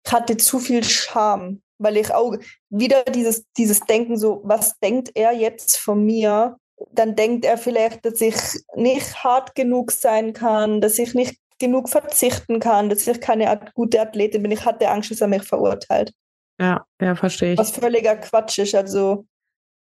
hatte 0.07 0.37
zu 0.37 0.59
viel 0.59 0.83
Scham, 0.85 1.61
weil 1.77 1.97
ich 1.97 2.13
auch 2.13 2.35
wieder 2.69 3.03
dieses, 3.03 3.43
dieses 3.57 3.81
Denken 3.81 4.17
so, 4.17 4.41
was 4.45 4.79
denkt 4.79 5.11
er 5.13 5.33
jetzt 5.33 5.77
von 5.77 6.05
mir? 6.05 6.55
Dann 6.91 7.15
denkt 7.15 7.45
er 7.45 7.57
vielleicht, 7.57 8.05
dass 8.05 8.21
ich 8.21 8.35
nicht 8.75 9.23
hart 9.23 9.55
genug 9.55 9.91
sein 9.91 10.33
kann, 10.33 10.81
dass 10.81 10.99
ich 10.99 11.13
nicht 11.13 11.39
genug 11.59 11.89
verzichten 11.89 12.59
kann, 12.59 12.89
dass 12.89 13.07
ich 13.07 13.19
keine 13.19 13.59
gute 13.73 13.99
Athletin 13.99 14.43
bin. 14.43 14.51
Ich 14.51 14.65
hatte 14.65 14.89
Angst, 14.89 15.09
dass 15.11 15.21
er 15.21 15.27
mich 15.27 15.43
verurteilt. 15.43 16.13
Ja, 16.59 16.85
ja, 17.01 17.15
verstehe 17.15 17.53
ich. 17.53 17.59
Was 17.59 17.71
völliger 17.71 18.15
Quatsch 18.15 18.59
ist. 18.59 18.75
Also 18.75 19.25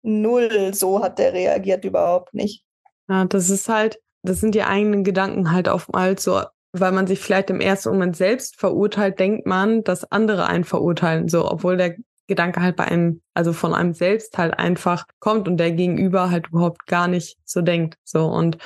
null 0.03 0.75
so 0.75 1.03
hat 1.03 1.19
er 1.21 1.33
reagiert 1.33 1.85
überhaupt 1.85 2.35
nicht. 2.35 2.63
Ja, 3.09 3.25
das 3.25 3.51
ist 3.51 3.69
halt, 3.69 4.01
das 4.23 4.41
sind 4.41 4.55
die 4.55 4.63
eigenen 4.63 5.05
Gedanken 5.05 5.53
halt 5.53 5.69
oftmals 5.69 6.25
so, 6.25 6.43
weil 6.73 6.93
man 6.93 7.07
sich 7.07 7.21
vielleicht 7.21 7.51
im 7.51 7.61
ersten 7.61 7.91
Moment 7.91 8.17
selbst 8.17 8.57
verurteilt, 8.59 9.19
denkt 9.19 9.47
man, 9.47 9.85
dass 9.85 10.11
andere 10.11 10.47
einen 10.47 10.65
verurteilen, 10.65 11.29
so, 11.29 11.51
obwohl 11.51 11.77
der 11.77 11.97
Gedanke 12.27 12.63
halt 12.63 12.77
bei 12.77 12.85
einem, 12.85 13.21
also 13.35 13.53
von 13.53 13.75
einem 13.75 13.93
selbst 13.93 14.39
halt 14.39 14.59
einfach 14.59 15.07
kommt 15.21 15.49
und 15.49 15.59
der 15.59 15.73
Gegenüber 15.73 16.31
halt 16.31 16.49
überhaupt 16.49 16.87
gar 16.87 17.09
nicht 17.09 17.37
so 17.45 17.63
denkt. 17.63 17.97
So 18.05 18.27
und 18.27 18.59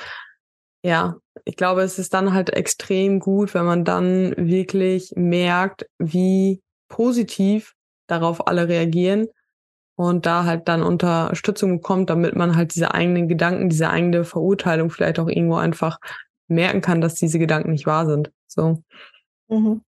ja, 0.83 1.17
ich 1.45 1.57
glaube, 1.57 1.81
es 1.81 1.99
ist 1.99 2.13
dann 2.13 2.33
halt 2.33 2.51
extrem 2.51 3.19
gut, 3.19 3.53
wenn 3.53 3.65
man 3.65 3.83
dann 3.83 4.33
wirklich 4.37 5.11
merkt, 5.15 5.85
wie 5.97 6.61
positiv 6.87 7.75
darauf 8.07 8.47
alle 8.47 8.67
reagieren 8.67 9.27
und 9.95 10.25
da 10.25 10.45
halt 10.45 10.67
dann 10.69 10.81
Unterstützung 10.81 11.77
bekommt, 11.77 12.09
damit 12.09 12.35
man 12.35 12.55
halt 12.55 12.73
diese 12.73 12.93
eigenen 12.93 13.27
Gedanken, 13.27 13.69
diese 13.69 13.89
eigene 13.89 14.23
Verurteilung 14.23 14.89
vielleicht 14.89 15.19
auch 15.19 15.27
irgendwo 15.27 15.55
einfach 15.55 15.99
merken 16.47 16.81
kann, 16.81 17.01
dass 17.01 17.15
diese 17.15 17.39
Gedanken 17.39 17.71
nicht 17.71 17.85
wahr 17.85 18.05
sind. 18.05 18.31
So. 18.47 18.81
Mhm. 19.49 19.81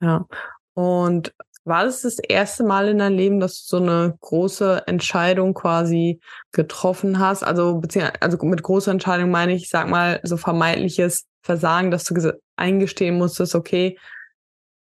Ja. 0.00 0.26
Und 0.74 1.34
war 1.64 1.84
das 1.84 2.02
das 2.02 2.18
erste 2.18 2.64
Mal 2.64 2.88
in 2.88 2.98
deinem 2.98 3.16
Leben, 3.16 3.40
dass 3.40 3.66
du 3.66 3.76
so 3.76 3.82
eine 3.82 4.16
große 4.20 4.84
Entscheidung 4.86 5.54
quasi 5.54 6.20
getroffen 6.52 7.18
hast? 7.18 7.42
Also, 7.42 7.82
also 8.20 8.38
mit 8.44 8.62
großer 8.62 8.90
Entscheidung 8.90 9.30
meine 9.30 9.54
ich, 9.54 9.68
sag 9.68 9.88
mal, 9.88 10.20
so 10.22 10.36
vermeintliches 10.36 11.26
Versagen, 11.42 11.90
dass 11.90 12.04
du 12.04 12.38
eingestehen 12.56 13.18
musstest, 13.18 13.54
okay, 13.54 13.98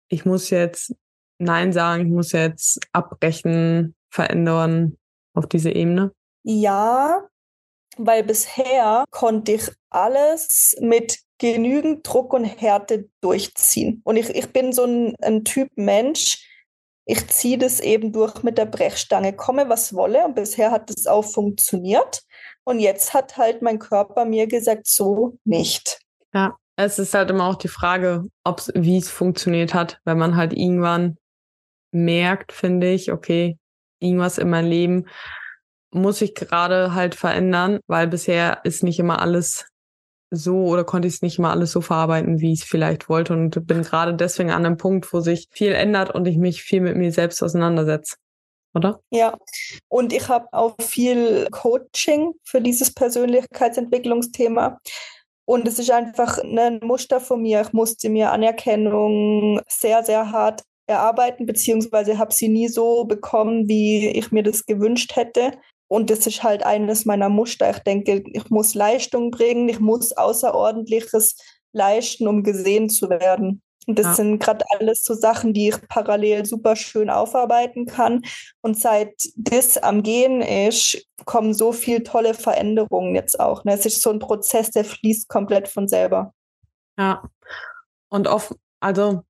ich 0.10 0.26
muss 0.26 0.50
jetzt 0.50 0.94
Nein 1.40 1.72
sagen, 1.72 2.08
ich 2.08 2.12
muss 2.12 2.32
jetzt 2.32 2.80
abbrechen, 2.94 3.96
verändern 4.10 4.98
auf 5.34 5.48
diese 5.48 5.72
Ebene? 5.72 6.12
Ja, 6.44 7.28
weil 7.98 8.24
bisher 8.24 9.04
konnte 9.12 9.54
ich 9.54 9.70
alles 9.90 10.76
mit 10.80 11.20
genügend 11.38 12.08
Druck 12.08 12.34
und 12.34 12.46
Härte 12.46 13.10
durchziehen. 13.22 14.02
Und 14.04 14.18
ich, 14.18 14.30
ich 14.30 14.52
bin 14.52 14.74
so 14.74 14.86
ein, 14.86 15.16
ein 15.22 15.44
Typ 15.44 15.70
Mensch, 15.76 16.47
ich 17.10 17.26
ziehe 17.30 17.58
das 17.58 17.80
eben 17.80 18.12
durch 18.12 18.43
mit 18.43 18.58
der 18.58 18.65
Brechstange, 18.65 19.34
komme 19.34 19.70
was 19.70 19.93
wolle. 19.93 20.26
Und 20.26 20.36
bisher 20.36 20.72
hat 20.72 20.89
das 20.89 21.08
auch 21.08 21.24
funktioniert. 21.24 22.22
Und 22.65 22.80
jetzt 22.80 23.13
hat 23.13 23.38
halt 23.38 23.62
mein 23.62 23.80
Körper 23.80 24.26
mir 24.26 24.46
gesagt, 24.46 24.88
so 24.88 25.38
nicht. 25.46 26.02
Ja, 26.34 26.58
es 26.76 27.00
ist 27.00 27.13
halt 27.13 27.30
immer 27.30 27.46
auch 27.46 27.56
die 27.56 27.70
Frage, 27.70 28.26
wie 28.74 28.98
es 28.98 29.10
funktioniert 29.10 29.74
hat, 29.74 30.02
wenn 30.04 30.17
man 30.17 30.36
halt 30.36 30.52
irgendwann 30.52 31.17
merkt, 31.93 32.52
finde 32.52 32.91
ich, 32.91 33.13
okay, 33.13 33.58
irgendwas 34.00 34.38
in 34.38 34.50
meinem 34.50 34.70
Leben 34.70 35.06
muss 35.91 36.22
ich 36.22 36.36
gerade 36.36 36.93
halt 36.93 37.15
verändern, 37.15 37.80
weil 37.88 38.08
bisher 38.08 38.60
ist 38.65 38.84
nicht 38.84 39.00
immer 39.00 39.22
alles 39.22 39.65
so 40.30 40.66
oder 40.66 40.84
konnte 40.84 41.08
ich 41.08 41.16
es 41.16 41.22
nicht 41.22 41.40
mal 41.40 41.52
alles 41.52 41.72
so 41.72 41.82
verarbeiten, 41.82 42.42
wie 42.42 42.54
ich 42.54 42.62
es 42.62 42.66
vielleicht 42.66 43.10
wollte 43.10 43.34
und 43.34 43.66
bin 43.66 43.84
gerade 43.84 44.13
deswegen 44.13 44.52
an 44.52 44.66
einem 44.66 44.78
Punkt, 44.78 45.12
wo 45.13 45.22
sich 45.22 45.48
viel 45.52 45.72
ändert 45.72 46.13
und 46.13 46.28
ich 46.28 46.38
mich 46.38 46.63
viel 46.63 46.82
mit 46.82 46.98
mir 46.98 47.12
selbst 47.12 47.42
auseinandersetze. 47.42 48.16
Oder? 48.74 49.00
Ja, 49.10 49.38
und 49.88 50.13
ich 50.13 50.28
habe 50.28 50.48
auch 50.52 50.76
viel 50.80 51.48
Coaching 51.52 52.34
für 52.44 52.62
dieses 52.62 52.94
Persönlichkeitsentwicklungsthema. 52.94 54.80
Und 55.46 55.68
es 55.68 55.80
ist 55.80 55.90
einfach 55.92 56.38
ein 56.40 56.80
Muster 56.84 57.22
von 57.22 57.42
mir. 57.42 57.62
Ich 57.62 57.72
musste 57.72 58.10
mir 58.10 58.32
Anerkennung 58.32 59.62
sehr, 59.68 60.04
sehr 60.04 60.32
hart 60.32 60.63
erarbeiten, 60.88 61.46
beziehungsweise 61.46 62.18
habe 62.18 62.34
sie 62.34 62.50
nie 62.50 62.68
so 62.68 63.06
bekommen, 63.06 63.68
wie 63.68 64.08
ich 64.10 64.32
mir 64.32 64.44
das 64.44 64.66
gewünscht 64.66 65.16
hätte. 65.16 65.52
Und 65.88 66.10
das 66.10 66.28
ist 66.28 66.43
halt 66.43 66.63
eines 66.63 67.06
meiner 67.06 67.30
Muster. 67.30 67.69
Ich 67.69 67.80
denke, 67.80 68.23
ich 68.34 68.50
muss 68.50 68.76
Leistung 68.76 69.32
bringen, 69.32 69.69
ich 69.69 69.80
muss 69.80 70.12
Außerordentliches 70.12 71.38
leisten, 71.71 72.28
um 72.28 72.43
gesehen 72.43 72.89
zu 72.89 73.10
werden. 73.10 73.62
Und 73.88 73.97
das 73.97 74.06
ja. 74.06 74.13
sind 74.15 74.39
gerade 74.39 74.65
alles 74.78 75.06
so 75.06 75.13
Sachen, 75.13 75.54
die 75.54 75.69
ich 75.69 75.88
parallel 75.88 76.45
super 76.45 76.76
schön 76.76 77.10
aufarbeiten 77.10 77.86
kann. 77.86 78.21
Und 78.62 78.78
seit 78.78 79.13
das 79.38 79.78
am 79.78 80.04
Gehen 80.04 80.41
ist, 80.41 81.08
kommen 81.23 81.54
so 81.54 81.71
viele 81.71 82.04
tolle 82.04 82.34
Veränderungen 82.34 83.15
jetzt 83.15 83.39
auch. 83.39 83.63
Ne? 83.63 83.73
Es 83.73 83.86
ist 83.86 84.02
so 84.02 84.10
ein 84.10 84.19
Prozess, 84.19 84.71
der 84.71 84.84
fließt 84.84 85.30
komplett 85.30 85.69
von 85.69 85.88
selber. 85.88 86.34
Ja. 87.00 87.23
Und 88.10 88.28
oft, 88.28 88.54
also 88.82 89.23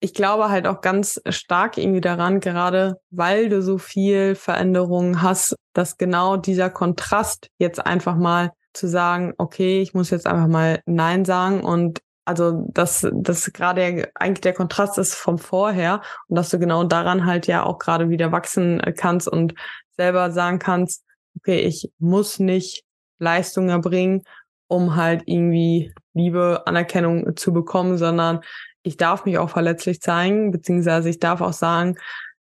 ich 0.00 0.14
glaube 0.14 0.50
halt 0.50 0.66
auch 0.66 0.80
ganz 0.80 1.20
stark 1.28 1.78
irgendwie 1.78 2.00
daran, 2.00 2.40
gerade 2.40 3.00
weil 3.10 3.48
du 3.48 3.62
so 3.62 3.78
viel 3.78 4.34
Veränderungen 4.34 5.22
hast, 5.22 5.56
dass 5.72 5.96
genau 5.96 6.36
dieser 6.36 6.70
Kontrast 6.70 7.48
jetzt 7.58 7.84
einfach 7.84 8.16
mal 8.16 8.52
zu 8.74 8.88
sagen, 8.88 9.32
okay, 9.38 9.80
ich 9.80 9.94
muss 9.94 10.10
jetzt 10.10 10.26
einfach 10.26 10.48
mal 10.48 10.80
Nein 10.86 11.24
sagen 11.24 11.64
und 11.64 12.00
also 12.26 12.66
dass 12.72 13.06
das 13.12 13.52
gerade 13.52 14.10
eigentlich 14.14 14.40
der 14.40 14.52
Kontrast 14.52 14.98
ist 14.98 15.14
vom 15.14 15.38
vorher 15.38 16.02
und 16.28 16.36
dass 16.36 16.50
du 16.50 16.58
genau 16.58 16.84
daran 16.84 17.24
halt 17.24 17.46
ja 17.46 17.62
auch 17.64 17.78
gerade 17.78 18.10
wieder 18.10 18.32
wachsen 18.32 18.82
kannst 18.96 19.28
und 19.28 19.54
selber 19.96 20.30
sagen 20.30 20.58
kannst, 20.58 21.04
okay, 21.38 21.60
ich 21.60 21.90
muss 21.98 22.38
nicht 22.38 22.84
Leistung 23.18 23.68
erbringen, 23.68 24.22
um 24.68 24.96
halt 24.96 25.22
irgendwie 25.26 25.94
Liebe, 26.14 26.62
Anerkennung 26.66 27.36
zu 27.36 27.52
bekommen, 27.52 27.96
sondern 27.96 28.40
ich 28.86 28.96
darf 28.96 29.24
mich 29.24 29.38
auch 29.38 29.50
verletzlich 29.50 30.00
zeigen, 30.00 30.50
beziehungsweise 30.50 31.10
ich 31.10 31.18
darf 31.18 31.40
auch 31.40 31.52
sagen, 31.52 31.96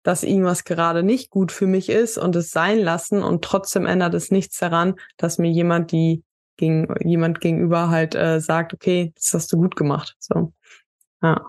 dass 0.03 0.25
irgendwas 0.25 0.65
gerade 0.65 1.03
nicht 1.03 1.31
gut 1.31 1.53
für 1.53 1.67
mich 1.67 1.89
ist 1.89 2.19
und 2.19 2.35
es 2.35 2.51
sein 2.51 2.79
lassen 2.79 3.23
und 3.23 3.45
trotzdem 3.45 3.87
ändert 3.87 4.15
es 4.15 4.31
nichts 4.31 4.59
daran, 4.59 4.97
dass 5.17 5.39
mir 5.39 5.51
jemand 5.51 5.93
die 5.93 6.25
gegen 6.57 6.95
jemand 7.01 7.41
gegenüber 7.41 7.89
halt 7.89 8.15
äh, 8.15 8.41
sagt, 8.41 8.75
okay, 8.75 9.13
das 9.15 9.33
hast 9.33 9.53
du 9.53 9.57
gut 9.57 9.77
gemacht. 9.77 10.17
So. 10.19 10.53
Ja. 11.23 11.47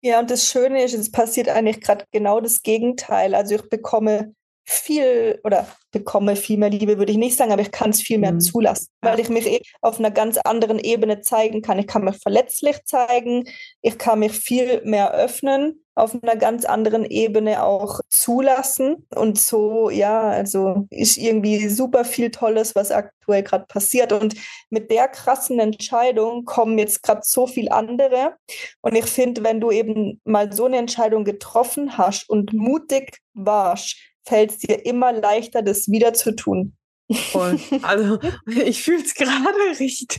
ja, 0.00 0.18
und 0.18 0.30
das 0.30 0.46
Schöne 0.48 0.82
ist, 0.82 0.94
es 0.94 1.10
passiert 1.10 1.48
eigentlich 1.48 1.80
gerade 1.80 2.04
genau 2.10 2.40
das 2.40 2.62
Gegenteil. 2.62 3.34
Also 3.34 3.54
ich 3.54 3.68
bekomme 3.68 4.34
viel 4.64 5.40
oder 5.44 5.66
bekomme 5.90 6.36
viel 6.36 6.58
mehr 6.58 6.70
Liebe, 6.70 6.98
würde 6.98 7.12
ich 7.12 7.18
nicht 7.18 7.36
sagen, 7.36 7.52
aber 7.52 7.62
ich 7.62 7.72
kann 7.72 7.90
es 7.90 8.00
viel 8.00 8.18
mehr 8.18 8.32
mhm. 8.32 8.40
zulassen, 8.40 8.88
weil 9.02 9.20
ich 9.20 9.28
mich 9.28 9.46
eh 9.46 9.62
auf 9.80 9.98
einer 9.98 10.10
ganz 10.10 10.38
anderen 10.38 10.78
Ebene 10.78 11.20
zeigen 11.20 11.62
kann. 11.62 11.78
Ich 11.78 11.86
kann 11.86 12.04
mich 12.04 12.16
verletzlich 12.16 12.84
zeigen, 12.84 13.44
ich 13.82 13.98
kann 13.98 14.20
mich 14.20 14.32
viel 14.32 14.82
mehr 14.84 15.12
öffnen 15.12 15.82
auf 15.94 16.16
einer 16.22 16.36
ganz 16.36 16.64
anderen 16.64 17.04
Ebene 17.04 17.62
auch 17.62 18.00
zulassen. 18.08 19.06
Und 19.14 19.38
so, 19.38 19.90
ja, 19.90 20.22
also 20.22 20.86
ist 20.90 21.18
irgendwie 21.18 21.68
super 21.68 22.04
viel 22.04 22.30
Tolles, 22.30 22.74
was 22.74 22.90
aktuell 22.90 23.42
gerade 23.42 23.66
passiert. 23.66 24.12
Und 24.12 24.34
mit 24.70 24.90
der 24.90 25.08
krassen 25.08 25.58
Entscheidung 25.58 26.44
kommen 26.44 26.78
jetzt 26.78 27.02
gerade 27.02 27.20
so 27.24 27.46
viel 27.46 27.68
andere. 27.68 28.36
Und 28.80 28.94
ich 28.94 29.04
finde, 29.04 29.44
wenn 29.44 29.60
du 29.60 29.70
eben 29.70 30.20
mal 30.24 30.52
so 30.52 30.64
eine 30.64 30.78
Entscheidung 30.78 31.24
getroffen 31.24 31.98
hast 31.98 32.28
und 32.28 32.52
mutig 32.54 33.18
warst, 33.34 33.96
fällt 34.24 34.50
es 34.52 34.58
dir 34.58 34.84
immer 34.86 35.12
leichter, 35.12 35.62
das 35.62 35.88
wieder 35.88 36.14
zu 36.14 36.34
tun. 36.34 36.76
Voll. 37.10 37.58
Also 37.82 38.18
ich 38.46 38.82
fühle 38.82 39.02
es 39.02 39.14
gerade 39.14 39.78
richtig. 39.78 40.18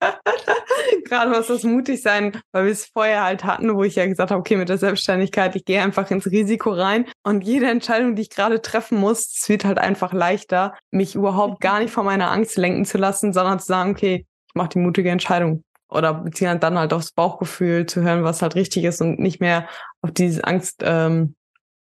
gerade 1.04 1.30
was 1.30 1.48
das 1.48 1.64
mutig 1.64 2.02
sein, 2.02 2.40
weil 2.52 2.66
wir 2.66 2.72
es 2.72 2.86
vorher 2.86 3.24
halt 3.24 3.44
hatten, 3.44 3.74
wo 3.74 3.84
ich 3.84 3.96
ja 3.96 4.06
gesagt 4.06 4.30
habe, 4.30 4.40
okay, 4.40 4.56
mit 4.56 4.68
der 4.68 4.78
Selbstständigkeit, 4.78 5.56
ich 5.56 5.64
gehe 5.64 5.82
einfach 5.82 6.10
ins 6.10 6.26
Risiko 6.26 6.70
rein 6.70 7.06
und 7.22 7.44
jede 7.44 7.66
Entscheidung, 7.66 8.16
die 8.16 8.22
ich 8.22 8.30
gerade 8.30 8.62
treffen 8.62 8.98
muss, 8.98 9.34
es 9.34 9.48
wird 9.48 9.64
halt 9.64 9.78
einfach 9.78 10.12
leichter, 10.12 10.74
mich 10.90 11.14
überhaupt 11.14 11.60
gar 11.60 11.80
nicht 11.80 11.92
von 11.92 12.04
meiner 12.04 12.30
Angst 12.30 12.56
lenken 12.56 12.84
zu 12.84 12.98
lassen, 12.98 13.32
sondern 13.32 13.58
zu 13.58 13.66
sagen, 13.66 13.90
okay, 13.92 14.26
ich 14.48 14.54
mache 14.54 14.70
die 14.70 14.78
mutige 14.78 15.10
Entscheidung. 15.10 15.64
Oder 15.88 16.14
beziehungsweise 16.14 16.60
dann 16.60 16.78
halt 16.78 16.92
aufs 16.92 17.12
Bauchgefühl 17.12 17.86
zu 17.86 18.02
hören, 18.02 18.24
was 18.24 18.42
halt 18.42 18.56
richtig 18.56 18.84
ist 18.84 19.00
und 19.00 19.18
nicht 19.20 19.40
mehr 19.40 19.68
auf 20.02 20.10
dieses 20.10 20.42
Angstgefühl. 20.42 21.34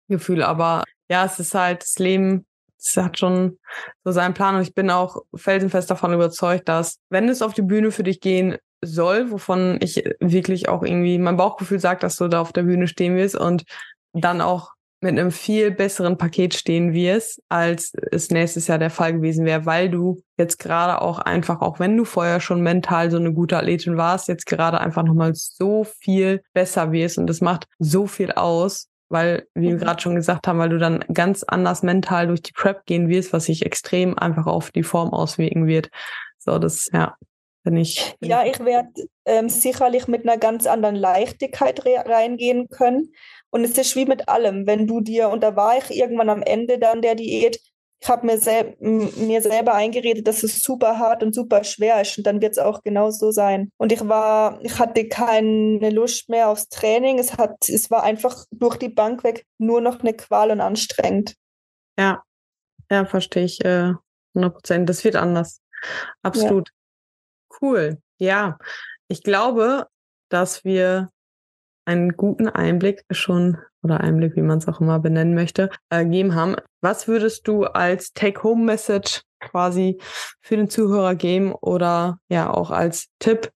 Ähm, 0.09 0.43
Aber 0.43 0.85
ja, 1.09 1.25
es 1.25 1.39
ist 1.39 1.55
halt 1.55 1.83
das 1.83 1.99
Leben 1.99 2.47
es 2.81 2.97
hat 2.97 3.19
schon 3.19 3.59
so 4.05 4.13
seinen 4.13 4.35
Plan 4.35 4.55
und 4.55 4.63
ich 4.63 4.75
bin 4.75 4.91
auch 4.91 5.23
felsenfest 5.35 5.91
davon 5.91 6.13
überzeugt, 6.13 6.69
dass 6.69 6.99
wenn 7.11 7.29
es 7.29 7.43
auf 7.43 7.55
die 7.55 7.63
Bühne 7.63 7.91
für 7.91 8.05
dich 8.05 8.21
gehen 8.21 8.57
soll, 8.81 9.31
wovon 9.31 9.79
ich 9.83 10.05
wirklich 10.21 10.69
auch 10.69 10.83
irgendwie 10.83 11.19
mein 11.19 11.37
Bauchgefühl 11.37 11.81
sagt, 11.81 12.03
dass 12.03 12.17
du 12.17 12.29
da 12.29 12.41
auf 12.41 12.53
der 12.53 12.63
Bühne 12.63 12.87
stehen 12.87 13.17
wirst 13.17 13.37
und 13.37 13.65
dann 14.13 14.41
auch 14.41 14.71
mit 15.01 15.11
einem 15.11 15.31
viel 15.31 15.71
besseren 15.71 16.19
Paket 16.19 16.55
stehen 16.55 16.93
wirst, 16.93 17.41
als 17.49 17.93
es 18.11 18.31
nächstes 18.31 18.67
Jahr 18.67 18.79
der 18.79 18.91
Fall 18.91 19.13
gewesen 19.13 19.45
wäre, 19.45 19.65
weil 19.65 19.91
du 19.91 20.23
jetzt 20.37 20.59
gerade 20.59 21.01
auch 21.01 21.21
einfach, 21.21 21.61
auch 21.61 21.79
wenn 21.79 21.97
du 21.97 22.05
vorher 22.05 22.41
schon 22.41 22.63
mental 22.63 23.11
so 23.11 23.17
eine 23.17 23.33
gute 23.33 23.57
Athletin 23.57 23.97
warst, 23.97 24.27
jetzt 24.27 24.47
gerade 24.47 24.81
einfach 24.81 25.05
nochmal 25.05 25.33
so 25.35 25.85
viel 25.85 26.43
besser 26.53 26.91
wirst 26.91 27.17
und 27.19 27.29
das 27.29 27.41
macht 27.41 27.67
so 27.79 28.09
viel 28.09 28.33
aus, 28.33 28.89
weil, 29.09 29.47
wie 29.55 29.69
wir 29.69 29.75
mhm. 29.75 29.79
gerade 29.79 30.03
schon 30.03 30.15
gesagt 30.15 30.47
haben, 30.47 30.59
weil 30.59 30.69
du 30.69 30.79
dann 30.79 31.05
ganz 31.13 31.43
anders 31.43 31.83
mental 31.83 32.27
durch 32.27 32.43
die 32.43 32.53
Prep 32.53 32.85
gehen 32.87 33.09
wirst, 33.09 33.33
was 33.33 33.45
sich 33.45 33.65
extrem 33.65 34.19
einfach 34.19 34.47
auf 34.47 34.71
die 34.71 34.83
Form 34.83 35.11
auswirken 35.11 35.67
wird. 35.67 35.91
So, 36.39 36.59
das, 36.59 36.89
ja, 36.93 37.17
bin 37.65 37.77
ich. 37.77 38.17
Bin 38.21 38.31
ja, 38.31 38.45
ich 38.45 38.59
werde 38.61 38.89
ähm, 39.25 39.49
sicherlich 39.49 40.09
mit 40.09 40.23
einer 40.23 40.39
ganz 40.39 40.67
anderen 40.67 40.97
Leichtigkeit 40.97 41.85
reingehen 41.85 42.69
können. 42.69 43.13
Und 43.51 43.65
es 43.65 43.77
ist 43.79 43.97
wie 43.97 44.07
mit 44.07 44.29
allem, 44.29 44.67
wenn 44.67 44.87
du 44.87 45.01
dir, 45.01 45.29
und 45.31 45.43
da 45.43 45.57
war 45.57 45.77
ich 45.79 45.91
irgendwann 45.91 46.29
am 46.29 46.43
Ende 46.43 46.79
dann 46.79 47.03
der 47.03 47.15
Diät, 47.15 47.61
ich 48.01 48.09
habe 48.09 48.27
mir, 48.27 48.39
sel 48.39 48.77
mir 48.79 49.43
selber 49.43 49.75
eingeredet, 49.75 50.27
dass 50.27 50.43
es 50.43 50.63
super 50.63 50.99
hart 50.99 51.23
und 51.23 51.35
super 51.35 51.65
schwer 51.65 52.01
ist 52.01 52.17
und 52.17 52.27
dann 52.27 52.41
wird 52.41 52.53
es 52.53 52.59
auch 52.59 52.83
genau 52.83 53.11
so 53.11 53.33
sein. 53.33 53.71
Und 53.77 53.91
ich 53.93 54.07
war, 54.09 54.61
ich 54.63 54.79
hatte 54.79 55.09
keine 55.09 55.91
Lust 55.91 56.29
mehr 56.29 56.49
aufs 56.49 56.69
Training. 56.69 57.19
Es 57.19 57.37
hat, 57.37 57.69
es 57.69 57.91
war 57.91 58.05
einfach 58.05 58.45
durch 58.53 58.77
die 58.77 58.89
Bank 58.89 59.25
weg 59.25 59.47
nur 59.59 59.81
noch 59.81 60.01
eine 60.01 60.15
Qual 60.15 60.51
und 60.51 60.61
anstrengend. 60.61 61.35
Ja, 61.99 62.23
ja, 62.91 63.05
verstehe 63.05 63.45
ich 63.45 63.65
äh, 63.65 63.95
100 64.35 64.55
Prozent. 64.55 64.89
Das 64.89 65.03
wird 65.05 65.17
anders. 65.17 65.61
Absolut. 66.23 66.69
Ja. 66.69 67.59
Cool. 67.61 67.99
Ja, 68.19 68.59
ich 69.09 69.23
glaube, 69.23 69.87
dass 70.29 70.65
wir 70.65 71.11
einen 71.85 72.17
guten 72.17 72.49
Einblick 72.49 73.05
schon 73.11 73.59
oder 73.83 74.01
Einblick, 74.01 74.37
wie 74.37 74.43
man 74.43 74.59
es 74.59 74.69
auch 74.69 74.81
immer 74.81 74.99
benennen 74.99 75.35
möchte, 75.35 75.71
äh, 75.91 76.05
gegeben 76.05 76.35
haben. 76.35 76.57
Was 76.81 77.09
würdest 77.09 77.47
du 77.49 77.65
als 77.65 78.13
Take-Home-Message 78.13 79.23
quasi 79.41 79.99
für 80.41 80.57
den 80.57 80.69
Zuhörer 80.69 81.15
geben 81.15 81.55
oder 81.55 82.19
ja 82.29 82.53
auch 82.53 82.71
als 82.71 83.07
Tipp 83.19 83.51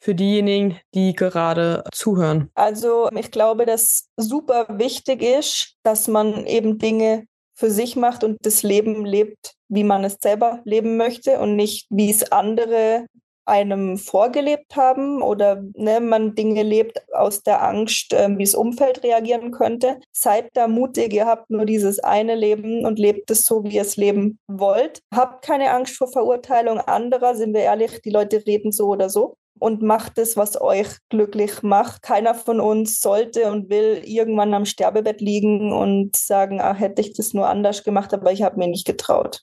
für 0.00 0.14
diejenigen, 0.14 0.78
die 0.94 1.14
gerade 1.14 1.84
zuhören? 1.92 2.50
Also 2.54 3.08
ich 3.16 3.30
glaube, 3.30 3.64
dass 3.64 4.08
super 4.16 4.66
wichtig 4.70 5.22
ist, 5.22 5.76
dass 5.82 6.08
man 6.08 6.46
eben 6.46 6.78
Dinge 6.78 7.26
für 7.54 7.70
sich 7.70 7.96
macht 7.96 8.24
und 8.24 8.38
das 8.42 8.62
Leben 8.62 9.04
lebt, 9.04 9.54
wie 9.68 9.84
man 9.84 10.04
es 10.04 10.18
selber 10.20 10.60
leben 10.64 10.96
möchte 10.96 11.38
und 11.38 11.56
nicht, 11.56 11.86
wie 11.88 12.10
es 12.10 12.32
andere 12.32 13.06
einem 13.46 13.98
vorgelebt 13.98 14.76
haben 14.76 15.22
oder 15.22 15.62
ne, 15.74 16.00
man 16.00 16.34
Dinge 16.34 16.62
lebt 16.62 17.00
aus 17.14 17.42
der 17.42 17.62
Angst, 17.62 18.12
äh, 18.12 18.28
wie 18.36 18.44
das 18.44 18.54
Umfeld 18.54 19.02
reagieren 19.02 19.50
könnte. 19.50 20.00
Seid 20.12 20.50
da 20.54 20.68
mutig, 20.68 21.12
ihr 21.12 21.26
habt 21.26 21.50
nur 21.50 21.66
dieses 21.66 21.98
eine 21.98 22.34
Leben 22.34 22.86
und 22.86 22.98
lebt 22.98 23.30
es 23.30 23.44
so, 23.44 23.64
wie 23.64 23.76
ihr 23.76 23.82
es 23.82 23.96
leben 23.96 24.38
wollt. 24.48 25.00
Habt 25.14 25.44
keine 25.44 25.70
Angst 25.72 25.96
vor 25.96 26.10
Verurteilung 26.10 26.78
anderer, 26.80 27.34
sind 27.34 27.54
wir 27.54 27.62
ehrlich, 27.62 28.00
die 28.02 28.10
Leute 28.10 28.44
reden 28.46 28.72
so 28.72 28.86
oder 28.86 29.10
so. 29.10 29.36
Und 29.60 29.82
macht 29.82 30.18
es, 30.18 30.36
was 30.36 30.60
euch 30.60 30.88
glücklich 31.10 31.62
macht. 31.62 32.02
Keiner 32.02 32.34
von 32.34 32.60
uns 32.60 33.00
sollte 33.00 33.52
und 33.52 33.70
will 33.70 34.02
irgendwann 34.04 34.52
am 34.52 34.64
Sterbebett 34.64 35.20
liegen 35.20 35.72
und 35.72 36.16
sagen, 36.16 36.60
ach, 36.60 36.80
hätte 36.80 37.00
ich 37.00 37.14
das 37.14 37.34
nur 37.34 37.48
anders 37.48 37.84
gemacht, 37.84 38.12
aber 38.12 38.32
ich 38.32 38.42
habe 38.42 38.58
mir 38.58 38.66
nicht 38.66 38.84
getraut. 38.84 39.42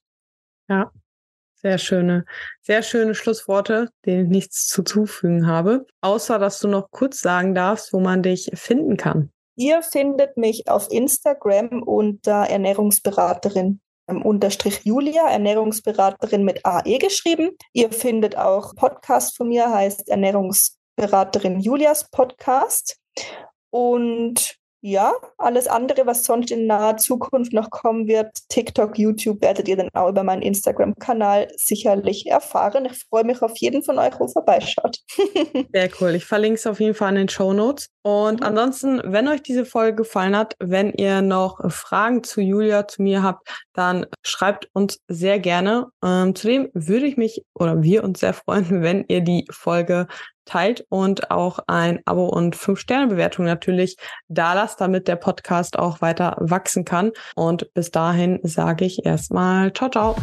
Ja, 0.69 0.91
sehr 1.62 1.78
schöne, 1.78 2.26
sehr 2.62 2.84
schöne 2.84 3.15
Schlussworte, 3.15 3.89
denen 4.06 4.26
ich 4.26 4.30
nichts 4.30 4.67
zuzufügen 4.67 5.47
habe. 5.47 5.86
Außer, 6.02 6.39
dass 6.39 6.60
du 6.60 6.67
noch 6.67 6.89
kurz 6.91 7.21
sagen 7.21 7.56
darfst, 7.56 7.93
wo 7.93 8.00
man 8.00 8.24
dich 8.24 8.50
finden 8.54 8.97
kann. 8.97 9.32
Ihr 9.56 9.82
findet 9.84 10.38
mich 10.38 10.67
auf 10.67 10.91
Instagram 10.91 11.84
unter 11.84 12.50
Ernährungsberaterin 12.50 13.80
ähm, 14.08 14.21
unterstrich 14.24 14.82
Julia, 14.84 15.30
Ernährungsberaterin 15.30 16.43
mit 16.43 16.65
AE 16.65 16.97
geschrieben. 16.97 17.52
Ihr 17.74 17.91
findet 17.91 18.38
auch 18.38 18.76
Podcast 18.76 19.38
von 19.38 19.50
mir, 19.50 19.69
heißt 19.69 20.10
Ernährungsberaterin 20.10 21.60
Julias 21.60 22.10
Podcast. 22.10 22.97
Und 23.69 24.61
ja, 24.81 25.13
alles 25.37 25.67
andere, 25.67 26.07
was 26.07 26.23
sonst 26.23 26.49
in 26.49 26.65
naher 26.65 26.97
Zukunft 26.97 27.53
noch 27.53 27.69
kommen 27.69 28.07
wird, 28.07 28.29
TikTok, 28.49 28.97
YouTube, 28.97 29.41
werdet 29.41 29.67
ihr 29.67 29.77
dann 29.77 29.89
auch 29.93 30.09
über 30.09 30.23
meinen 30.23 30.41
Instagram-Kanal 30.41 31.49
sicherlich 31.55 32.25
erfahren. 32.25 32.85
Ich 32.85 33.03
freue 33.09 33.23
mich 33.23 33.41
auf 33.43 33.55
jeden 33.57 33.83
von 33.83 33.99
euch, 33.99 34.19
wo 34.19 34.27
vorbeischaut. 34.27 34.97
Sehr 35.73 35.89
cool. 35.99 36.15
Ich 36.15 36.25
verlinke 36.25 36.55
es 36.55 36.65
auf 36.65 36.79
jeden 36.79 36.95
Fall 36.95 37.09
in 37.09 37.15
den 37.15 37.29
Show 37.29 37.53
Notes. 37.53 37.89
Und 38.01 38.39
mhm. 38.39 38.45
ansonsten, 38.45 39.01
wenn 39.05 39.27
euch 39.27 39.43
diese 39.43 39.65
Folge 39.65 39.97
gefallen 39.97 40.35
hat, 40.35 40.55
wenn 40.59 40.91
ihr 40.93 41.21
noch 41.21 41.59
Fragen 41.71 42.23
zu 42.23 42.41
Julia, 42.41 42.87
zu 42.87 43.03
mir 43.03 43.21
habt, 43.21 43.47
dann 43.73 44.07
schreibt 44.23 44.67
uns 44.73 44.99
sehr 45.07 45.39
gerne. 45.39 45.87
Ähm, 46.03 46.33
zudem 46.33 46.69
würde 46.73 47.05
ich 47.05 47.17
mich 47.17 47.45
oder 47.53 47.83
wir 47.83 48.03
uns 48.03 48.19
sehr 48.19 48.33
freuen, 48.33 48.65
wenn 48.81 49.05
ihr 49.07 49.21
die 49.21 49.45
Folge 49.51 50.07
teilt 50.51 50.85
und 50.89 51.31
auch 51.31 51.59
ein 51.67 51.99
Abo 52.05 52.25
und 52.25 52.55
5-Sterne-Bewertung 52.55 53.45
natürlich 53.45 53.95
da 54.27 54.53
lasst, 54.53 54.81
damit 54.81 55.07
der 55.07 55.15
Podcast 55.15 55.79
auch 55.79 56.01
weiter 56.01 56.35
wachsen 56.39 56.83
kann. 56.83 57.11
Und 57.35 57.73
bis 57.73 57.91
dahin 57.91 58.39
sage 58.43 58.85
ich 58.85 59.05
erstmal 59.05 59.71
ciao, 59.71 59.89
ciao. 59.89 60.15